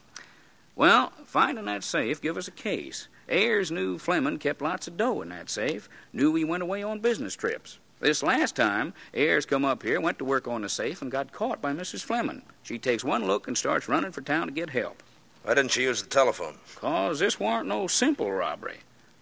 [0.76, 3.08] Well, finding that safe, give us a case.
[3.30, 5.88] Ayers knew Fleming kept lots of dough in that safe.
[6.12, 7.80] Knew he went away on business trips.
[8.02, 11.32] This last time, Ayers come up here, went to work on the safe, and got
[11.32, 12.04] caught by Mrs.
[12.04, 12.42] Fleming.
[12.64, 15.04] She takes one look and starts running for town to get help.
[15.44, 16.58] Why didn't she use the telephone?
[16.76, 18.80] 'Cause this warn't no simple robbery.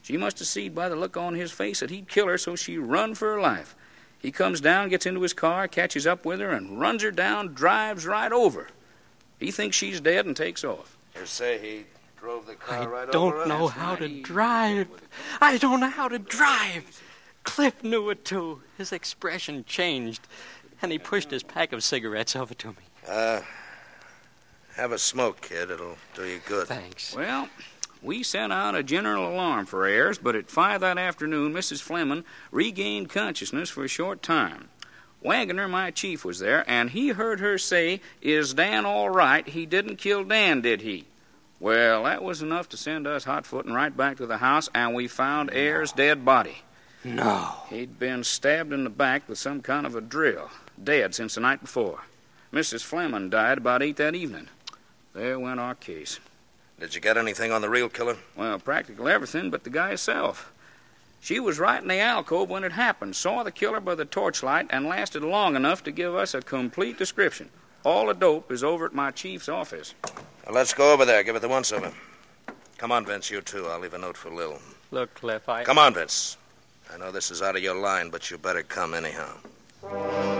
[0.09, 2.55] She must have seen by the look on his face that he'd kill her, so
[2.55, 3.75] she run for her life.
[4.17, 7.53] He comes down, gets into his car, catches up with her, and runs her down,
[7.53, 8.69] drives right over.
[9.39, 10.97] He thinks she's dead and takes off.
[11.15, 11.85] You say he
[12.19, 13.47] drove the car I right don't over her?
[13.47, 14.87] know how to drive.
[15.41, 17.03] I don't know how to drive.
[17.43, 18.63] Cliff knew it too.
[18.79, 20.27] His expression changed,
[20.81, 22.73] and he pushed his pack of cigarettes over to me.
[23.07, 23.41] Uh,
[24.73, 25.69] have a smoke, kid.
[25.69, 26.67] It'll do you good.
[26.67, 27.15] Thanks.
[27.15, 27.47] Well,
[28.01, 31.81] we sent out a general alarm for Ayers, but at five that afternoon, Mrs.
[31.81, 34.69] Fleming regained consciousness for a short time.
[35.21, 39.45] Wagoner, my chief, was there, and he heard her say, Is Dan all right?
[39.45, 41.05] He didn't kill Dan, did he?
[41.59, 44.95] Well, that was enough to send us hot footing right back to the house, and
[44.95, 46.59] we found Ayers' dead body.
[47.03, 47.53] No.
[47.69, 50.49] He'd been stabbed in the back with some kind of a drill,
[50.81, 51.99] dead since the night before.
[52.53, 52.83] Mrs.
[52.83, 54.47] Fleming died about eight that evening.
[55.13, 56.19] There went our case.
[56.79, 58.17] Did you get anything on the real killer?
[58.35, 60.51] Well, practically everything but the guy himself.
[61.21, 64.67] She was right in the alcove when it happened, saw the killer by the torchlight,
[64.69, 67.49] and lasted long enough to give us a complete description.
[67.83, 69.93] All the dope is over at my chief's office.
[70.45, 71.21] Well, let's go over there.
[71.23, 71.91] Give it the once over.
[72.77, 73.29] Come on, Vince.
[73.29, 73.67] You too.
[73.67, 74.59] I'll leave a note for Lil.
[74.91, 75.65] Look, Cliff, I.
[75.65, 76.37] Come on, Vince.
[76.93, 80.38] I know this is out of your line, but you better come anyhow.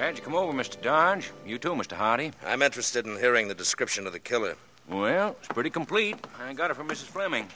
[0.00, 0.80] Glad you come over, Mr.
[0.80, 1.30] Dodge.
[1.44, 1.92] You too, Mr.
[1.92, 2.32] Hardy.
[2.46, 4.56] I'm interested in hearing the description of the killer.
[4.88, 6.16] Well, it's pretty complete.
[6.42, 7.04] I got it from Mrs.
[7.04, 7.46] Fleming.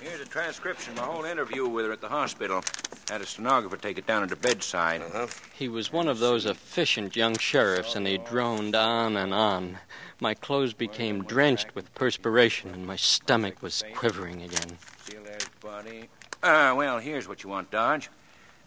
[0.00, 2.64] Here's a transcription of my whole interview with her at the hospital.
[3.10, 5.02] Had a stenographer take it down at the bedside.
[5.02, 5.26] Uh-huh.
[5.52, 9.76] He was one of those efficient young sheriffs, and he droned on and on.
[10.18, 14.78] My clothes became drenched with perspiration, and my stomach was quivering again.
[15.02, 16.08] Still there's body.
[16.42, 18.08] Ah, well, here's what you want, Dodge.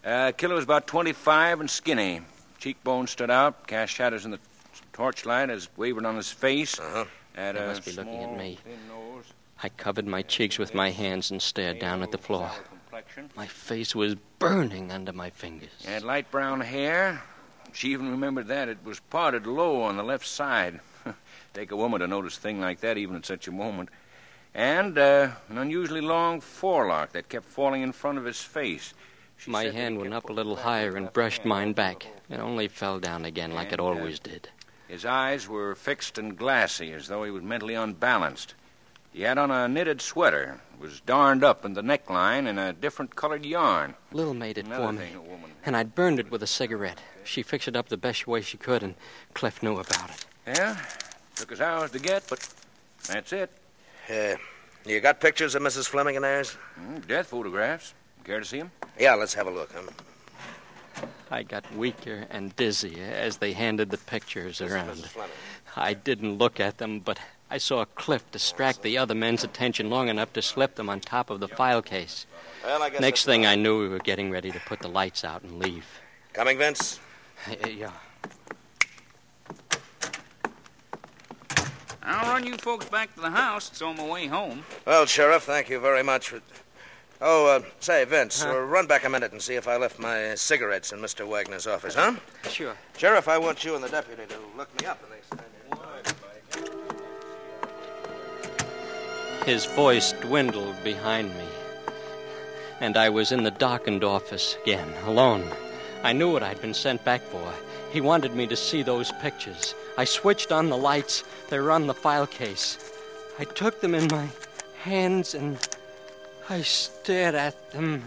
[0.04, 2.20] Uh, killer was about 25 and skinny.
[2.64, 4.38] Cheekbones stood out, cast shadows in the
[4.94, 6.80] torchlight as it wavered on his face.
[6.80, 7.04] Uh-huh.
[7.34, 8.58] Had They must be looking at me.
[9.62, 12.50] I covered my cheeks with my hands and stared down at the floor.
[13.36, 15.68] My face was burning under my fingers.
[15.84, 17.22] Had light brown hair.
[17.74, 18.70] She even remembered that.
[18.70, 20.80] It was parted low on the left side.
[21.52, 23.90] Take a woman to notice a thing like that, even at such a moment.
[24.54, 28.94] And uh, an unusually long forelock that kept falling in front of his face.
[29.36, 32.06] She My hand went up a little higher and brushed mine back.
[32.30, 34.48] It only fell down again like it uh, always did.
[34.88, 38.54] His eyes were fixed and glassy, as though he was mentally unbalanced.
[39.12, 42.72] He had on a knitted sweater, it was darned up in the neckline in a
[42.72, 43.94] different colored yarn.
[44.12, 45.50] Lil made it Another for me, thing a woman.
[45.64, 47.00] and I'd burned it with a cigarette.
[47.22, 48.94] She fixed it up the best way she could, and
[49.32, 50.26] Cliff knew about it.
[50.46, 50.76] Yeah,
[51.36, 52.46] took us hours to get, but
[53.06, 53.50] that's it.
[54.10, 54.34] Uh,
[54.84, 55.88] you got pictures of Mrs.
[55.88, 56.56] Fleming and theirs?
[56.78, 57.94] Mm, death photographs.
[58.24, 58.72] Care to see them?
[58.98, 59.70] Yeah, let's have a look.
[59.72, 61.06] Huh?
[61.30, 65.08] I got weaker and dizzy as they handed the pictures This around.
[65.76, 67.18] I didn't look at them, but
[67.50, 71.28] I saw Cliff distract the other men's attention long enough to slip them on top
[71.28, 72.26] of the file case.
[72.64, 74.88] Well, I guess Next thing about I knew, we were getting ready to put the
[74.88, 75.86] lights out and leave.
[76.32, 77.00] Coming, Vince?
[77.68, 77.90] Yeah.
[82.02, 83.70] I'll run you folks back to the house.
[83.70, 84.64] It's on my way home.
[84.86, 86.40] Well, Sheriff, thank you very much for.
[87.26, 88.50] Oh, uh, say, Vince, Huh?
[88.50, 91.26] uh, run back a minute and see if I left my cigarettes in Mr.
[91.26, 92.16] Wagner's office, huh?
[92.50, 92.74] Sure.
[92.98, 95.40] Sheriff, I want you and the deputy to look me up the next time.
[99.46, 101.46] His voice dwindled behind me,
[102.80, 105.48] and I was in the darkened office again, alone.
[106.02, 107.54] I knew what I'd been sent back for.
[107.90, 109.74] He wanted me to see those pictures.
[109.96, 111.24] I switched on the lights.
[111.48, 112.92] They were on the file case.
[113.38, 114.28] I took them in my
[114.82, 115.58] hands and
[116.50, 118.02] I stared at them.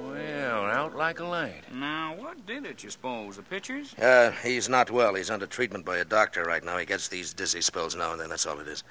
[0.00, 1.62] Well, out like a light.
[1.72, 3.36] Now, what did it, you suppose?
[3.36, 3.94] The pictures?
[3.94, 5.14] Uh, he's not well.
[5.14, 6.78] He's under treatment by a doctor right now.
[6.78, 8.30] He gets these dizzy spells now and then.
[8.30, 8.82] That's all it is.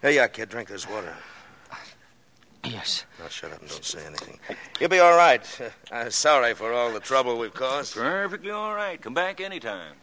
[0.00, 0.48] Here you are, kid.
[0.48, 1.14] Drink this water.
[2.64, 3.04] Yes.
[3.18, 4.38] Now shut up and don't say anything.
[4.78, 5.44] You'll be all right.
[5.60, 7.94] Uh, I'm sorry for all the trouble we've caused.
[7.94, 9.00] Perfectly all right.
[9.00, 9.96] Come back anytime.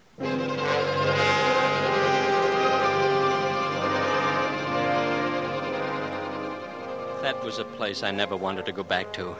[7.21, 9.35] That was a place I never wanted to go back to.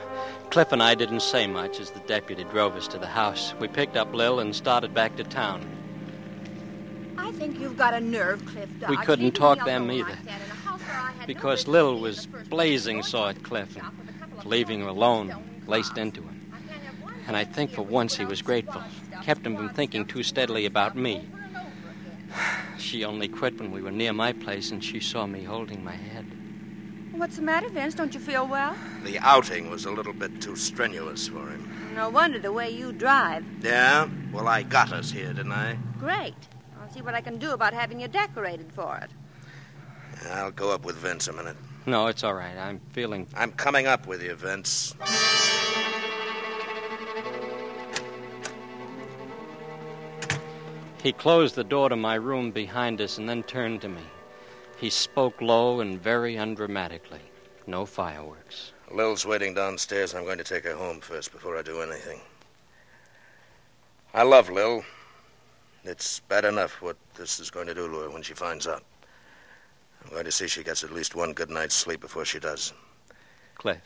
[0.49, 3.53] Cliff and I didn't say much as the deputy drove us to the house.
[3.59, 5.65] We picked up Lil and started back to town.
[7.17, 8.89] I think you've got a nerve, Cliff Dodge.
[8.89, 10.09] We couldn't leaving talk them either.
[10.09, 10.25] like
[10.89, 13.43] that in a house where I had no Because Lil was blazing person saw at
[13.43, 16.35] Cliff and with a couple of leaving him alone, stone laced into him.
[16.51, 18.81] I can't have one And I think for once he was grateful.
[19.21, 21.17] Kept him from thinking too steadily about me.
[21.31, 21.67] over and over
[22.33, 22.79] again.
[22.79, 25.95] She only quit when we were near my place and she saw me holding my
[25.95, 26.25] head.
[27.11, 27.95] What's the matter, Vince?
[27.95, 28.75] Don't you feel well?
[29.03, 31.67] The outing was a little bit too strenuous for him.
[31.95, 33.43] No wonder the way you drive.
[33.61, 34.07] Yeah?
[34.31, 35.77] Well, I got us here, didn't I?
[35.99, 36.35] Great.
[36.79, 39.09] I'll see what I can do about having you decorated for it.
[40.29, 41.55] I'll go up with Vince a minute.
[41.85, 42.57] No, it's all right.
[42.57, 43.27] I'm feeling.
[43.35, 44.93] I'm coming up with you, Vince.
[51.01, 54.01] He closed the door to my room behind us and then turned to me.
[54.77, 57.21] He spoke low and very undramatically.
[57.67, 58.73] No fireworks.
[58.91, 60.13] Lil's waiting downstairs.
[60.13, 62.19] I'm going to take her home first before I do anything.
[64.13, 64.83] I love Lil.
[65.83, 68.83] It's bad enough what this is going to do to her when she finds out.
[70.03, 72.73] I'm going to see she gets at least one good night's sleep before she does.
[73.55, 73.81] Cliff.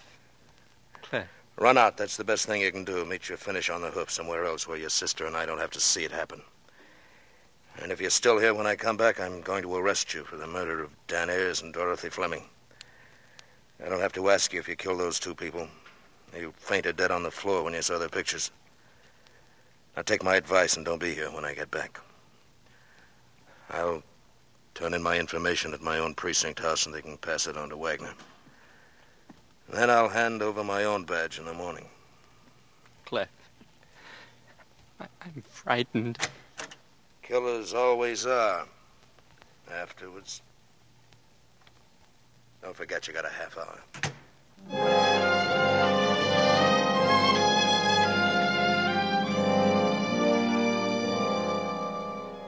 [1.01, 1.27] Cliff.
[1.57, 1.97] Run out.
[1.97, 3.05] That's the best thing you can do.
[3.05, 5.71] Meet your finish on the hoof somewhere else where your sister and I don't have
[5.71, 6.41] to see it happen.
[7.81, 10.35] And if you're still here when I come back, I'm going to arrest you for
[10.35, 12.43] the murder of Dan Ayers and Dorothy Fleming.
[13.83, 15.67] I don't have to ask you if you killed those two people.
[16.37, 18.51] You fainted dead on the floor when you saw their pictures.
[19.95, 21.99] Now take my advice and don't be here when I get back.
[23.69, 24.03] I'll
[24.73, 27.69] turn in my information at my own precinct house and they can pass it on
[27.69, 28.13] to Wagner.
[29.69, 31.87] Then I'll hand over my own badge in the morning.
[33.05, 33.29] Cliff.
[34.99, 36.17] I- I'm frightened.
[37.21, 38.65] Killers always are.
[39.71, 40.41] Afterwards.
[42.61, 45.32] Don't forget you got a half hour.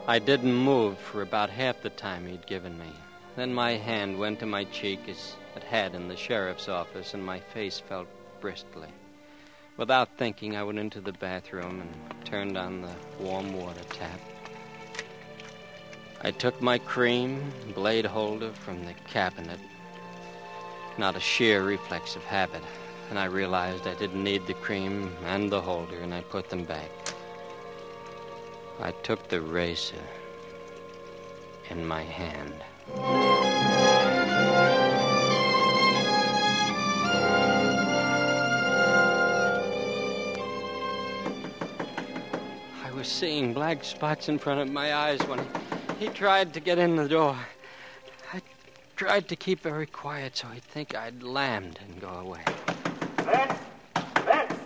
[0.08, 2.92] I didn't move for about half the time he'd given me.
[3.34, 7.26] Then my hand went to my cheek as it had in the sheriff's office, and
[7.26, 8.06] my face felt
[8.40, 8.86] bristly.
[9.76, 14.20] Without thinking, I went into the bathroom and turned on the warm water tap.
[16.22, 19.58] I took my cream blade holder from the cabinet,
[20.98, 22.62] not a sheer reflex of habit,
[23.10, 26.64] and I realized I didn't need the cream and the holder, and I put them
[26.64, 26.90] back.
[28.80, 29.96] I took the razor
[31.70, 32.52] in my hand.
[42.84, 45.48] I was seeing black spots in front of my eyes when he,
[45.98, 47.36] he tried to get in the door.
[48.32, 48.42] I
[48.94, 52.44] tried to keep very quiet so he'd think I'd lammed and go away.
[53.24, 53.58] Vance!
[54.24, 54.58] Vance!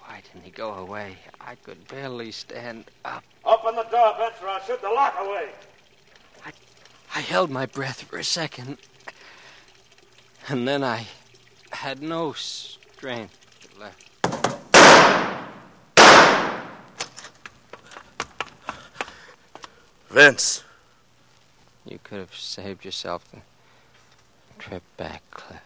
[0.00, 1.16] Why didn't he go away?
[1.46, 3.22] I could barely stand up.
[3.44, 5.50] Open the door, Vance, or I'll shoot the lock away.
[6.44, 6.50] I,
[7.14, 8.78] I held my breath for a second.
[10.48, 11.06] And then I
[11.70, 13.38] had no strength
[13.78, 14.02] left.
[20.10, 20.64] Vince.
[21.84, 23.38] You could have saved yourself the
[24.58, 25.62] trip back, Cliff.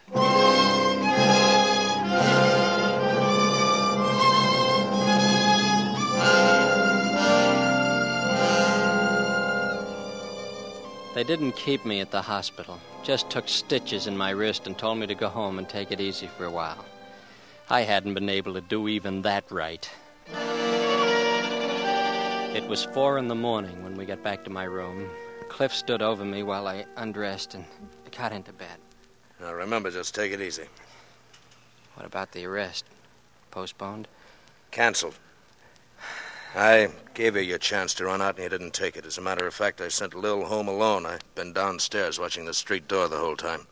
[11.13, 14.97] They didn't keep me at the hospital, just took stitches in my wrist and told
[14.97, 16.85] me to go home and take it easy for a while.
[17.69, 19.89] I hadn't been able to do even that right.
[22.53, 25.09] It was four in the morning when we got back to my room.
[25.49, 27.65] Cliff stood over me while I undressed and
[28.17, 28.77] got into bed.
[29.41, 30.65] Now remember, just take it easy.
[31.95, 32.85] What about the arrest?
[33.51, 34.07] Postponed?
[34.71, 35.15] Cancelled.
[36.53, 39.05] I gave you your chance to run out and you didn't take it.
[39.05, 41.05] As a matter of fact, I sent Lil home alone.
[41.05, 43.67] I've been downstairs watching the street door the whole time.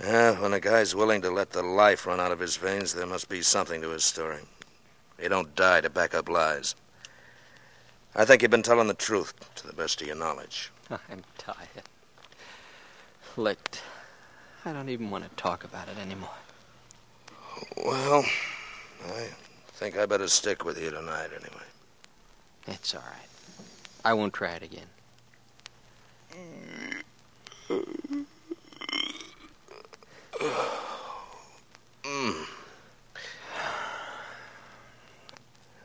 [0.00, 3.06] Yeah, when a guy's willing to let the life run out of his veins, there
[3.06, 4.40] must be something to his story.
[5.20, 6.74] He don't die to back up lies.
[8.14, 10.70] I think you've been telling the truth to the best of your knowledge.
[10.90, 11.82] I'm tired.
[13.36, 13.82] Licked.
[14.64, 16.30] I don't even want to talk about it anymore.
[17.84, 18.24] Well,
[19.04, 19.28] I
[19.78, 21.62] think I better stick with you tonight anyway.
[22.66, 23.28] It's all right.
[24.04, 24.88] I won't try it again.
[26.32, 27.02] Mm.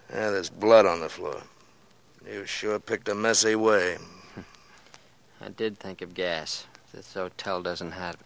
[0.09, 1.41] Yeah, there's blood on the floor.
[2.31, 3.97] You sure picked a messy way.
[5.41, 6.67] I did think of gas.
[6.93, 8.19] This hotel doesn't have it.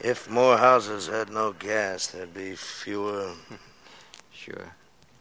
[0.00, 3.34] If more houses had no gas, there'd be fewer.
[4.44, 4.74] Sure.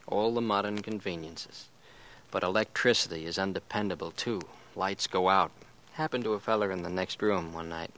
[0.06, 1.70] All the modern conveniences.
[2.30, 4.42] But electricity is undependable, too.
[4.76, 5.52] Lights go out.
[5.94, 7.92] Happened to a feller in the next room one night.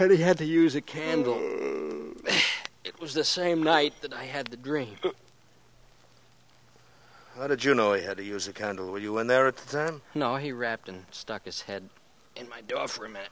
[0.00, 1.40] And he had to use a candle.
[2.84, 4.96] It was the same night that I had the dream.
[7.36, 8.92] How did you know he had to use a candle?
[8.92, 10.02] Were you in there at the time?
[10.14, 11.88] No, he rapped and stuck his head
[12.36, 13.30] in my door for a minute.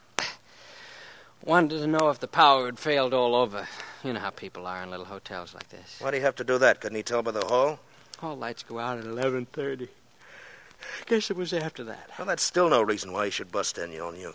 [1.45, 3.67] Wanted to know if the power had failed all over.
[4.03, 5.99] You know how people are in little hotels like this.
[5.99, 6.81] Why'd he have to do that?
[6.81, 7.79] Couldn't he tell by the hall?
[8.23, 9.87] All lights go out at 11.30.
[11.05, 12.09] Guess it was after that.
[12.17, 14.33] Well, that's still no reason why he should bust in on you.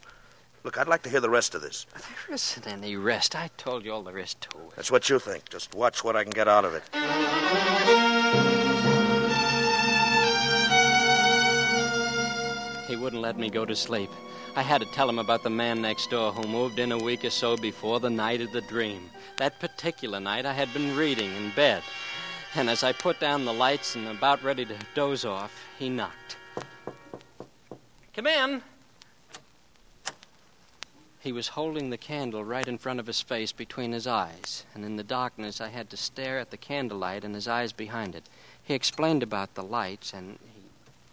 [0.63, 1.87] Look, I'd like to hear the rest of this.
[1.95, 3.35] There isn't any rest.
[3.35, 4.77] I told you all there is to it.
[4.77, 5.49] That's what you think.
[5.49, 6.83] Just watch what I can get out of it.
[12.91, 14.11] He wouldn't let me go to sleep.
[14.57, 17.24] I had to tell him about the man next door who moved in a week
[17.24, 19.09] or so before the night of the dream.
[19.38, 21.84] That particular night, I had been reading in bed.
[22.57, 26.36] And as I put down the lights and about ready to doze off, he knocked.
[28.12, 28.61] Come in.
[31.20, 34.84] He was holding the candle right in front of his face between his eyes, and
[34.84, 38.24] in the darkness I had to stare at the candlelight and his eyes behind it.
[38.64, 40.41] He explained about the lights, and.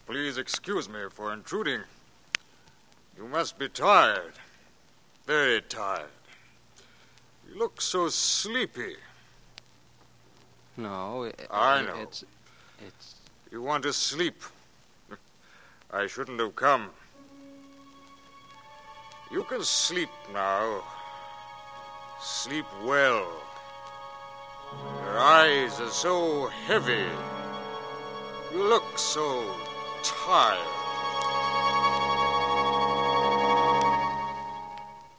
[0.08, 1.82] Please excuse me for intruding.
[3.18, 4.32] You must be tired.
[5.26, 6.06] Very tired.
[7.46, 8.96] You look so sleepy.
[10.78, 11.98] No, it, I know.
[11.98, 12.24] It's.
[12.88, 13.16] It's.
[13.52, 14.42] You want to sleep.
[15.92, 16.90] I shouldn't have come.
[19.30, 20.86] You can sleep now.
[22.22, 23.28] Sleep well.
[25.04, 27.06] Your eyes are so heavy.
[28.54, 29.44] You look so
[30.04, 30.58] tired.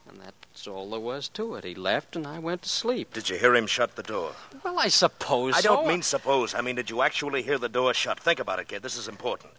[0.09, 1.65] And That's all there was to it.
[1.65, 3.13] He left, and I went to sleep.
[3.13, 4.33] Did you hear him shut the door?
[4.65, 5.77] Well, I suppose I so.
[5.77, 6.55] don't mean suppose.
[6.55, 8.21] I mean, did you actually hear the door shut?
[8.21, 8.83] Think about it, kid.
[8.83, 9.53] This is important.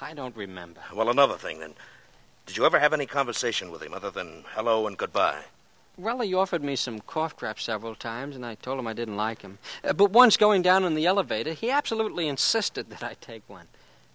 [0.00, 0.80] I don't remember.
[0.94, 1.74] Well, another thing, then.
[2.46, 5.42] Did you ever have any conversation with him other than hello and goodbye?
[5.98, 9.16] Well, he offered me some cough drops several times, and I told him I didn't
[9.16, 9.58] like him.
[9.82, 13.66] Uh, but once going down in the elevator, he absolutely insisted that I take one.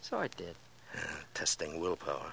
[0.01, 0.55] So I did.
[1.33, 2.31] Testing willpower.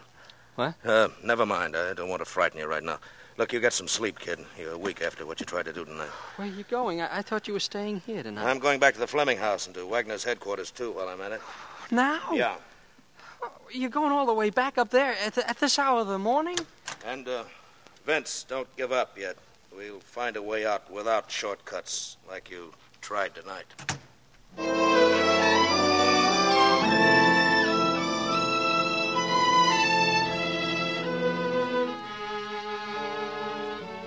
[0.57, 0.75] What?
[0.85, 1.77] Uh, never mind.
[1.77, 2.99] I don't want to frighten you right now.
[3.37, 4.41] Look, you get some sleep, kid.
[4.59, 6.09] You're a week after what you tried to do tonight.
[6.37, 7.01] Where are you going?
[7.01, 8.45] I, I thought you were staying here tonight.
[8.45, 11.31] I'm going back to the Fleming house and to Wagner's headquarters, too, while I'm at
[11.31, 11.41] it.
[11.93, 12.21] Now?
[12.33, 12.57] Yeah.
[13.71, 16.19] You're going all the way back up there at, the, at this hour of the
[16.19, 16.57] morning?
[17.07, 17.45] And, uh,
[18.05, 19.37] Vince, don't give up yet.
[19.73, 23.67] We'll find a way out without shortcuts like you tried tonight.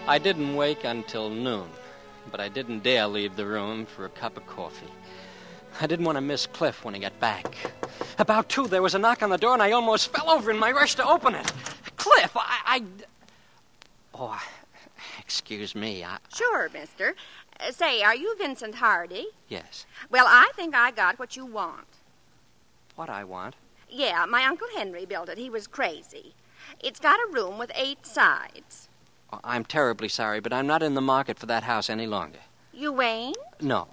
[0.07, 1.69] I didn't wake until noon,
[2.31, 4.87] but I didn't dare leave the room for a cup of coffee.
[5.79, 7.55] I didn't want to miss Cliff when he got back.
[8.17, 10.59] About two, there was a knock on the door, and I almost fell over in
[10.59, 11.53] my rush to open it.
[11.97, 12.59] Cliff, I.
[12.65, 12.83] I...
[14.13, 14.41] Oh,
[15.19, 16.03] excuse me.
[16.03, 16.17] I...
[16.33, 17.15] Sure, mister.
[17.59, 19.27] Uh, say, are you Vincent Hardy?
[19.49, 19.85] Yes.
[20.09, 21.87] Well, I think I got what you want.
[22.95, 23.55] What I want?
[23.89, 25.37] Yeah, my Uncle Henry built it.
[25.37, 26.33] He was crazy.
[26.79, 28.89] It's got a room with eight sides.
[29.43, 32.39] I'm terribly sorry, but I'm not in the market for that house any longer.
[32.73, 33.37] You ain't?
[33.61, 33.87] No.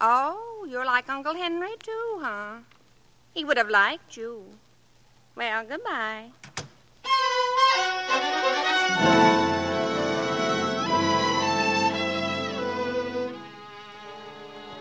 [0.00, 2.56] Oh, you're like Uncle Henry, too, huh?
[3.34, 4.44] He would have liked you.
[5.36, 6.30] Well, goodbye.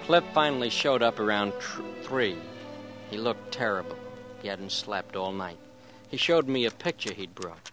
[0.05, 2.35] Cliff finally showed up around tr- three.
[3.09, 3.97] He looked terrible.
[4.41, 5.59] He hadn't slept all night.
[6.09, 7.71] He showed me a picture he'd brought.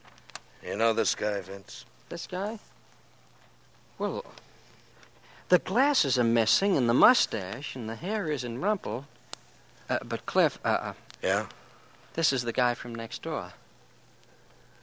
[0.64, 1.84] You know this guy, Vince?
[2.08, 2.58] This guy?
[3.98, 4.24] Well,
[5.48, 9.04] the glasses are missing, and the mustache, and the hair isn't rumpled.
[9.90, 10.92] Uh, but, Cliff, uh, uh,
[11.22, 11.46] Yeah?
[12.14, 13.52] this is the guy from next door.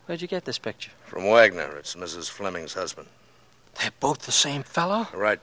[0.05, 0.91] Where'd you get this picture?
[1.05, 1.75] From Wagner.
[1.77, 2.29] It's Mrs.
[2.29, 3.07] Fleming's husband.
[3.79, 5.07] They're both the same fellow?
[5.13, 5.39] Right.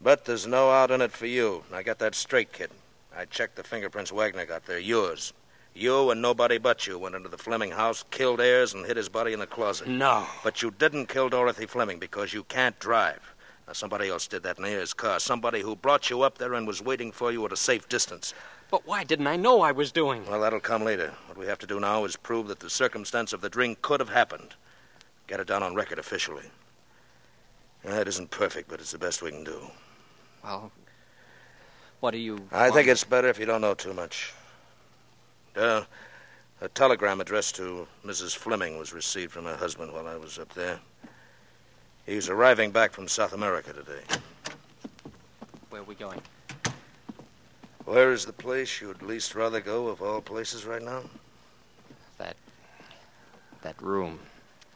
[0.00, 1.64] But there's no out in it for you.
[1.70, 2.70] Now get that straight, kid.
[3.16, 4.66] I checked the fingerprints Wagner got.
[4.66, 5.32] They're yours.
[5.76, 9.10] You and nobody but you went into the Fleming house, killed Ayers, and hid his
[9.10, 9.86] body in the closet.
[9.86, 10.26] No.
[10.42, 13.20] But you didn't kill Dorothy Fleming because you can't drive.
[13.66, 15.20] Now, somebody else did that in Ayers' car.
[15.20, 18.32] Somebody who brought you up there and was waiting for you at a safe distance.
[18.70, 20.24] But why didn't I know I was doing?
[20.26, 21.12] Well, that'll come later.
[21.26, 24.00] What we have to do now is prove that the circumstance of the drink could
[24.00, 24.54] have happened.
[25.26, 26.50] Get it down on record officially.
[27.84, 29.60] It isn't perfect, but it's the best we can do.
[30.42, 30.72] Well,
[32.00, 32.40] what do you.
[32.50, 32.74] I want?
[32.74, 34.32] think it's better if you don't know too much.
[35.56, 35.82] Uh,
[36.60, 38.36] a telegram addressed to Mrs.
[38.36, 40.78] Fleming was received from her husband while I was up there.
[42.04, 44.02] He's arriving back from South America today.
[45.70, 46.20] Where are we going?
[47.86, 51.02] Where is the place you'd least rather go of all places right now?
[52.18, 52.36] That.
[53.62, 54.18] that room.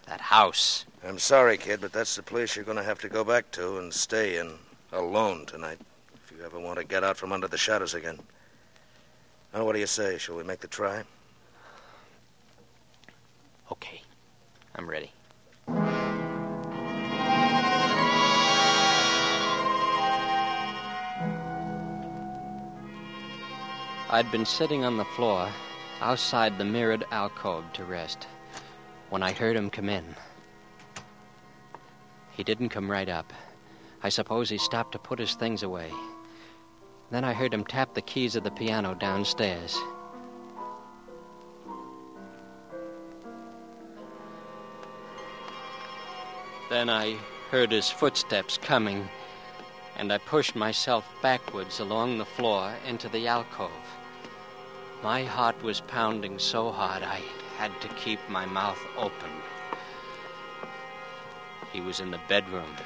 [0.07, 0.87] That house.
[1.05, 3.78] I'm sorry, kid, but that's the place you're going to have to go back to
[3.78, 4.55] and stay in
[4.93, 5.78] alone tonight
[6.14, 8.18] if you ever want to get out from under the shadows again.
[9.53, 10.16] Now, what do you say?
[10.16, 11.03] Shall we make the try?
[13.72, 14.03] Okay.
[14.76, 15.11] I'm ready.
[24.12, 25.48] I'd been sitting on the floor
[26.01, 28.26] outside the mirrored alcove to rest
[29.11, 30.05] when I heard him come in.
[32.32, 33.32] He didn't come right up.
[34.03, 35.92] I suppose he stopped to put his things away.
[37.11, 39.77] Then I heard him tap the keys of the piano downstairs.
[46.69, 47.17] Then I
[47.51, 49.09] heard his footsteps coming,
[49.97, 53.73] and I pushed myself backwards along the floor into the alcove.
[55.03, 57.23] My heart was pounding so hard I
[57.59, 59.31] had to keep my mouth open.
[61.73, 62.77] He was in the bedroom,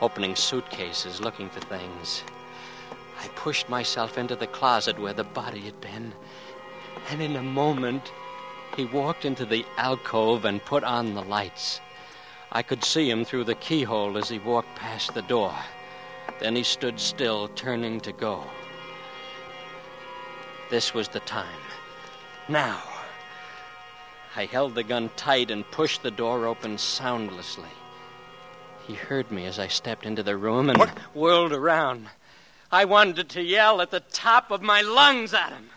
[0.00, 2.24] opening suitcases, looking for things.
[3.22, 6.12] I pushed myself into the closet where the body had been,
[7.08, 8.10] and in a moment,
[8.76, 11.80] he walked into the alcove and put on the lights.
[12.50, 15.54] I could see him through the keyhole as he walked past the door.
[16.40, 18.44] Then he stood still, turning to go.
[20.68, 21.60] This was the time.
[22.48, 22.82] Now.
[24.34, 27.70] I held the gun tight and pushed the door open soundlessly.
[28.88, 30.82] He heard me as I stepped into the room and
[31.14, 32.08] whirled around.
[32.72, 35.68] I wanted to yell at the top of my lungs at him.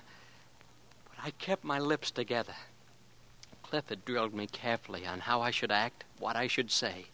[1.10, 2.56] But I kept my lips together.
[3.64, 7.08] Cliff had drilled me carefully on how I should act, what I should say.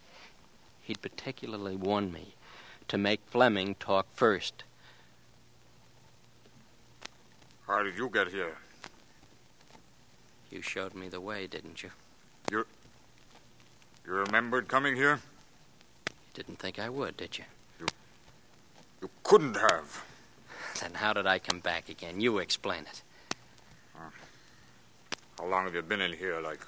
[0.84, 2.36] He'd particularly warned me
[2.90, 4.64] to make Fleming talk first.
[7.66, 8.58] How did you get here?
[10.52, 11.90] You showed me the way, didn't you?
[12.52, 12.68] You.
[14.06, 15.22] You remembered coming here?
[16.10, 17.46] You didn't think I would, did you?
[19.02, 20.04] You couldn't have.
[20.80, 22.22] Then how did I come back again?
[22.22, 23.02] You explain it.
[25.40, 26.40] How long have you been in here?
[26.40, 26.60] Like.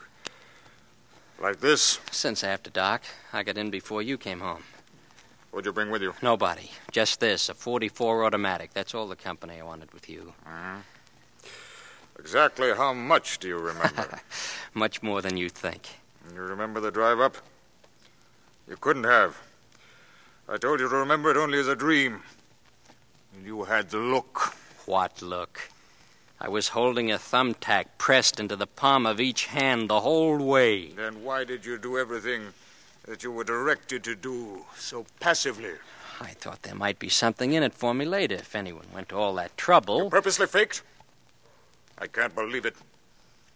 [1.40, 2.00] like this?
[2.12, 3.04] Since after dark.
[3.32, 4.64] I got in before you came home.
[5.52, 6.16] What'd you bring with you?
[6.24, 6.72] Nobody.
[6.92, 8.74] Just this, a 44 automatic.
[8.74, 10.34] That's all the company I wanted with you.
[10.44, 10.78] Uh-huh.
[12.18, 14.20] Exactly how much do you remember?
[14.74, 15.90] Much more than you think.
[16.34, 17.38] you remember the drive up?
[18.68, 19.38] You couldn't have.
[20.48, 22.22] I told you to remember it only as a dream.
[23.36, 24.56] And you had the look.
[24.86, 25.70] What look?
[26.42, 30.88] I was holding a thumbtack pressed into the palm of each hand the whole way.
[30.88, 32.48] Then why did you do everything
[33.06, 35.72] that you were directed to do so passively?
[36.20, 39.16] I thought there might be something in it for me later if anyone went to
[39.16, 40.04] all that trouble.
[40.04, 40.84] You purposely faked?
[41.98, 42.76] I can't believe it.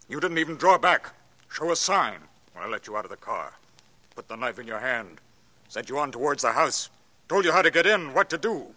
[0.08, 1.12] You didn't even draw back,
[1.52, 2.20] show a sign
[2.54, 3.54] when I let you out of the car,
[4.16, 5.20] put the knife in your hand,
[5.70, 6.90] sent you on towards the house,
[7.28, 8.68] told you how to get in, what to do.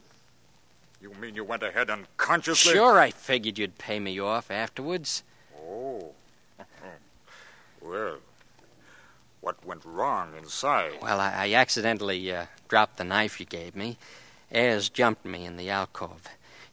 [1.00, 2.74] You mean you went ahead unconsciously?
[2.74, 5.22] Sure, I figured you'd pay me off afterwards.
[5.58, 6.12] Oh.
[7.80, 8.18] well,
[9.40, 10.92] what went wrong inside?
[11.00, 13.96] Well, I, I accidentally uh, dropped the knife you gave me.
[14.52, 16.24] Ayers jumped me in the alcove.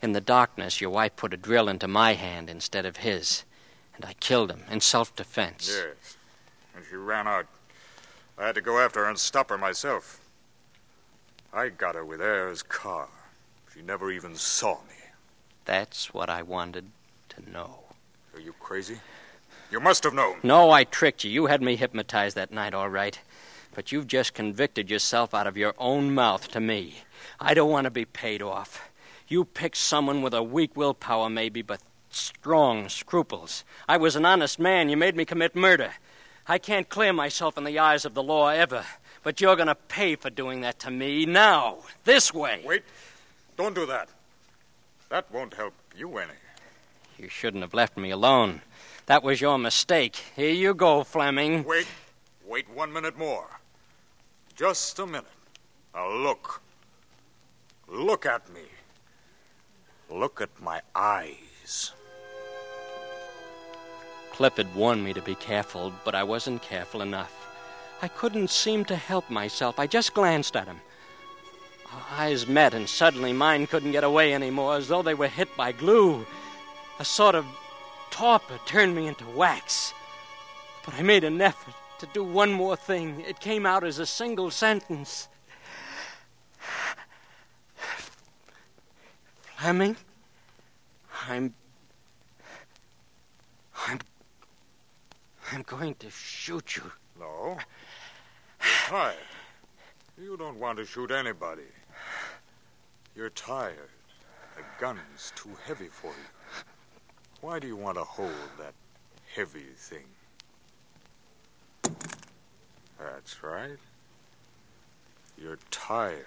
[0.01, 3.43] In the darkness, your wife put a drill into my hand instead of his,
[3.95, 5.69] and I killed him in self defense.
[5.69, 6.17] Yes.
[6.75, 7.47] And she ran out.
[8.37, 10.21] I had to go after her and stop her myself.
[11.51, 13.07] I got her with Ayers' car.
[13.73, 14.95] She never even saw me.
[15.65, 16.85] That's what I wanted
[17.29, 17.79] to know.
[18.33, 18.99] Are you crazy?
[19.71, 20.37] You must have known.
[20.43, 21.31] No, I tricked you.
[21.31, 23.19] You had me hypnotized that night, all right.
[23.73, 26.95] But you've just convicted yourself out of your own mouth to me.
[27.39, 28.89] I don't want to be paid off.
[29.27, 31.81] You picked someone with a weak willpower, maybe, but
[32.11, 33.65] strong scruples.
[33.89, 34.89] I was an honest man.
[34.89, 35.93] You made me commit murder.
[36.47, 38.85] I can't clear myself in the eyes of the law ever.
[39.23, 42.61] But you're going to pay for doing that to me now, this way.
[42.65, 42.83] Wait.
[43.57, 44.07] Don't do that.
[45.09, 46.31] That won't help you any.
[47.17, 48.61] You shouldn't have left me alone.
[49.07, 50.15] That was your mistake.
[50.35, 51.63] Here you go, Fleming.
[51.63, 51.87] Wait.
[52.45, 53.47] Wait one minute more.
[54.55, 55.25] Just a minute.
[55.93, 56.61] Now look.
[57.89, 58.61] Look at me.
[60.09, 61.91] Look at my eyes.
[64.37, 67.47] Cliff had warned me to be careful, but I wasn't careful enough.
[68.03, 69.79] I couldn't seem to help myself.
[69.79, 70.79] I just glanced at him.
[71.91, 75.49] Our eyes met, and suddenly mine couldn't get away anymore, as though they were hit
[75.57, 76.23] by glue.
[76.99, 77.47] A sort of
[78.11, 79.91] torpor turned me into wax.
[80.85, 83.21] But I made an effort to do one more thing.
[83.21, 85.29] It came out as a single sentence.
[89.57, 89.97] Fleming,
[91.27, 91.55] I'm.
[95.51, 96.83] I'm going to shoot you.
[97.19, 97.57] No.
[98.59, 99.15] You're tired.
[100.21, 101.61] You don't want to shoot anybody.
[103.15, 103.89] You're tired.
[104.55, 106.63] The gun's too heavy for you.
[107.41, 108.73] Why do you want to hold that
[109.35, 110.05] heavy thing?
[112.99, 113.77] That's right.
[115.37, 116.25] You're tired.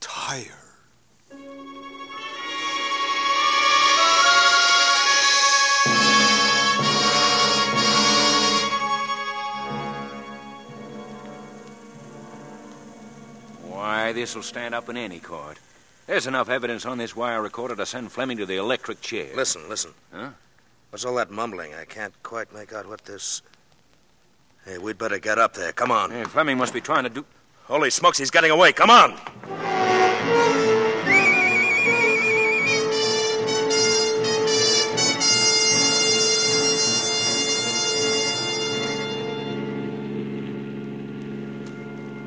[0.00, 0.66] Tired.
[13.86, 15.60] Why, this'll stand up in any court.
[16.08, 19.28] There's enough evidence on this wire recorder to send Fleming to the electric chair.
[19.36, 19.92] Listen, listen.
[20.12, 20.30] Huh?
[20.90, 21.72] What's all that mumbling?
[21.72, 23.42] I can't quite make out what this.
[24.64, 25.70] Hey, we'd better get up there.
[25.70, 26.10] Come on.
[26.10, 27.24] Hey, Fleming must be trying to do.
[27.66, 28.72] Holy smokes, he's getting away.
[28.72, 29.75] Come on.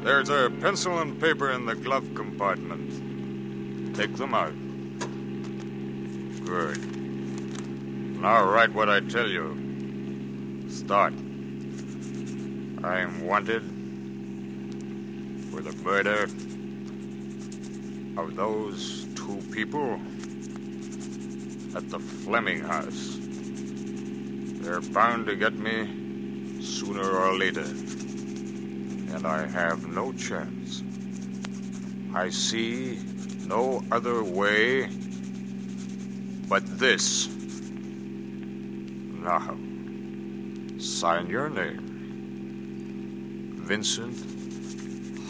[0.09, 3.95] There's a pencil and paper in the glove compartment.
[3.95, 4.55] Take them out.
[6.43, 6.79] Good.
[8.19, 9.55] Now write what I tell you.
[10.67, 11.13] Start.
[12.83, 13.61] I am wanted
[15.51, 16.23] for the murder
[18.19, 20.01] of those two people
[21.75, 23.19] at the Fleming house.
[24.63, 27.67] They're bound to get me sooner or later
[29.19, 30.81] and I have no chance.
[32.15, 32.97] I see
[33.45, 34.87] no other way
[36.47, 37.27] but this.
[39.21, 39.57] Now,
[40.77, 41.85] sign your name.
[43.57, 44.17] Vincent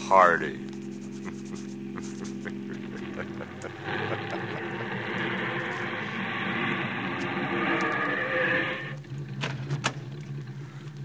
[0.07, 0.59] Hardy.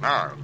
[0.02, 0.36] now,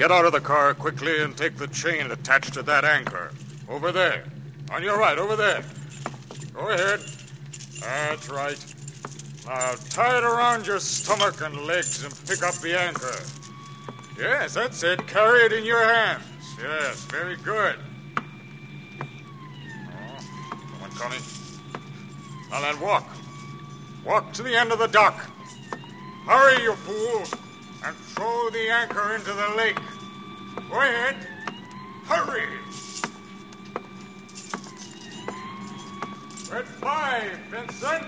[0.00, 3.30] get out of the car quickly and take the chain attached to that anchor.
[3.68, 4.24] Over there.
[4.70, 5.62] On your right, over there.
[6.54, 7.00] Go ahead.
[7.80, 8.74] That's right.
[9.44, 13.14] Now tie it around your stomach and legs and pick up the anchor.
[14.18, 15.06] Yes, that's it.
[15.06, 16.24] Carry it in your hands.
[16.58, 17.76] Yes, very good.
[18.96, 20.18] Oh,
[20.70, 21.20] someone coming.
[22.50, 23.06] Now then, walk.
[24.06, 25.28] Walk to the end of the dock.
[26.24, 27.38] Hurry, you fool,
[27.84, 29.76] and throw the anchor into the lake.
[30.72, 31.16] Ahead.
[32.04, 32.46] Hurry.
[36.50, 38.04] Red five, Vincent.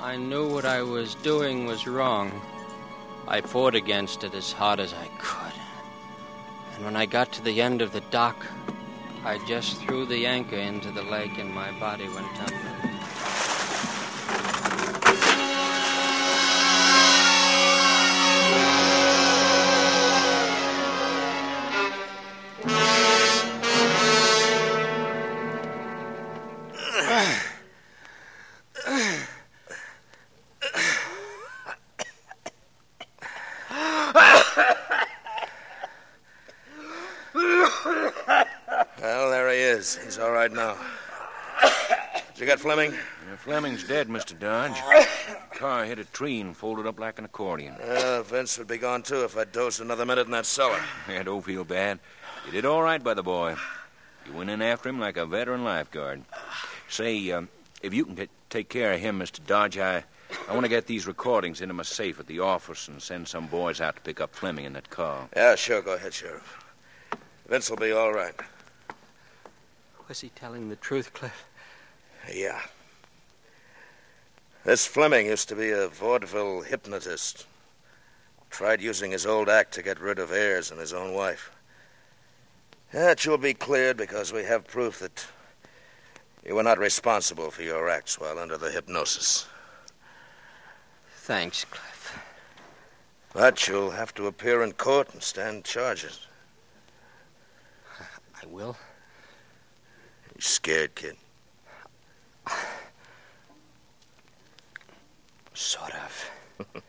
[0.00, 2.40] I knew what I was doing was wrong.
[3.26, 5.52] I fought against it as hard as I could.
[6.76, 8.46] And when I got to the end of the dock,
[9.24, 12.77] I just threw the anchor into the lake and my body went tumbling.
[42.48, 42.92] Did you get Fleming?
[42.92, 44.38] Yeah, Fleming's dead, Mr.
[44.38, 44.80] Dodge.
[45.52, 47.74] Car hit a tree and folded up like an accordion.
[47.74, 50.80] Uh, Vince would be gone, too, if I'd dosed another minute in that cellar.
[51.10, 51.98] Yeah, don't feel bad.
[52.46, 53.56] You did all right by the boy.
[54.24, 56.22] You went in after him like a veteran lifeguard.
[56.88, 57.50] Say, um,
[57.82, 59.46] if you can get, take care of him, Mr.
[59.46, 60.02] Dodge, I,
[60.48, 63.46] I want to get these recordings into my safe at the office and send some
[63.48, 65.28] boys out to pick up Fleming in that car.
[65.36, 65.82] Yeah, sure.
[65.82, 66.64] Go ahead, Sheriff.
[67.46, 68.34] Vince will be all right.
[70.08, 71.44] Was he telling the truth, Cliff?
[72.32, 72.60] Yeah.
[74.64, 77.46] This Fleming used to be a vaudeville hypnotist.
[78.50, 81.50] Tried using his old act to get rid of Ayers and his own wife.
[82.92, 85.26] That you'll be cleared because we have proof that
[86.46, 89.46] you were not responsible for your acts while under the hypnosis.
[91.16, 92.18] Thanks, Cliff.
[93.34, 96.26] But you'll have to appear in court and stand charges.
[98.42, 98.76] I will.
[100.34, 101.16] You scared, kid?
[105.54, 106.30] Sort of.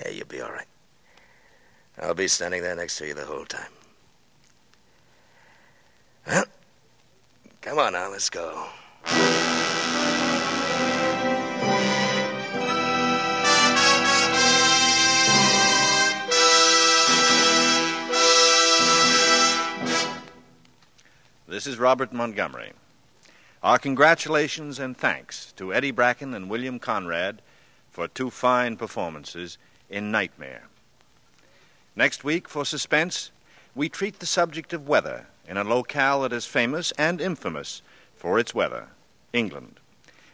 [0.00, 0.66] yeah, you'll be all right.
[1.98, 3.70] I'll be standing there next to you the whole time.
[6.26, 6.44] Well,
[7.62, 8.66] come on now, let's go.
[21.48, 22.72] This is Robert Montgomery.
[23.66, 27.42] Our congratulations and thanks to Eddie Bracken and William Conrad
[27.90, 29.58] for two fine performances
[29.90, 30.68] in Nightmare.
[31.96, 33.32] Next week, for suspense,
[33.74, 37.82] we treat the subject of weather in a locale that is famous and infamous
[38.14, 38.86] for its weather
[39.32, 39.80] England.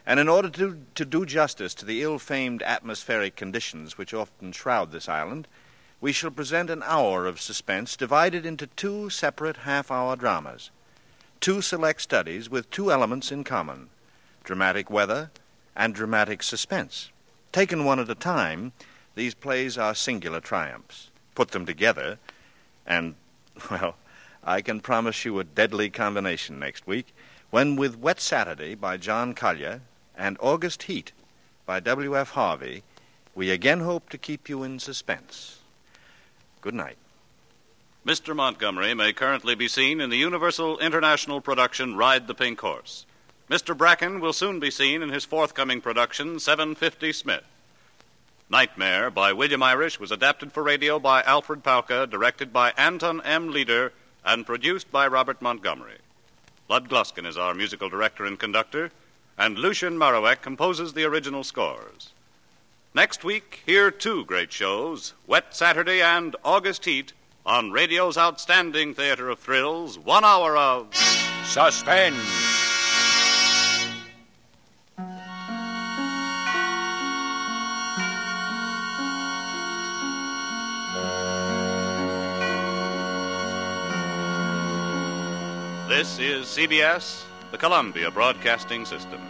[0.05, 4.51] And in order to, to do justice to the ill famed atmospheric conditions which often
[4.51, 5.47] shroud this island,
[5.99, 10.69] we shall present an hour of suspense divided into two separate half hour dramas
[11.43, 13.89] two select studies with two elements in common
[14.45, 15.29] dramatic weather
[15.75, 17.09] and dramatic suspense.
[17.51, 18.71] Taken one at a time,
[19.15, 21.09] these plays are singular triumphs.
[21.35, 22.17] Put them together,
[22.87, 23.15] and,
[23.69, 23.97] well,
[24.41, 27.13] I can promise you a deadly combination next week
[27.49, 29.81] when, with Wet Saturday by John Collier
[30.15, 31.11] and August Heat
[31.65, 32.31] by W.F.
[32.31, 32.83] Harvey,
[33.35, 35.59] we again hope to keep you in suspense.
[36.61, 36.97] Good night.
[38.05, 38.35] Mr.
[38.35, 43.05] Montgomery may currently be seen in the Universal International production Ride the Pink Horse.
[43.49, 43.77] Mr.
[43.77, 47.45] Bracken will soon be seen in his forthcoming production 750 Smith.
[48.49, 53.51] Nightmare by William Irish was adapted for radio by Alfred Pauka, directed by Anton M.
[53.51, 53.93] Leader,
[54.25, 55.99] and produced by Robert Montgomery.
[56.67, 58.91] Lud Gluskin is our musical director and conductor,
[59.37, 62.11] and Lucien Moraweck composes the original scores.
[62.93, 67.13] Next week, hear two great shows Wet Saturday and August Heat
[67.45, 70.93] on radio's outstanding theater of thrills, one hour of
[71.43, 72.15] Suspense.
[85.89, 89.21] This is CBS, the Columbia Broadcasting System.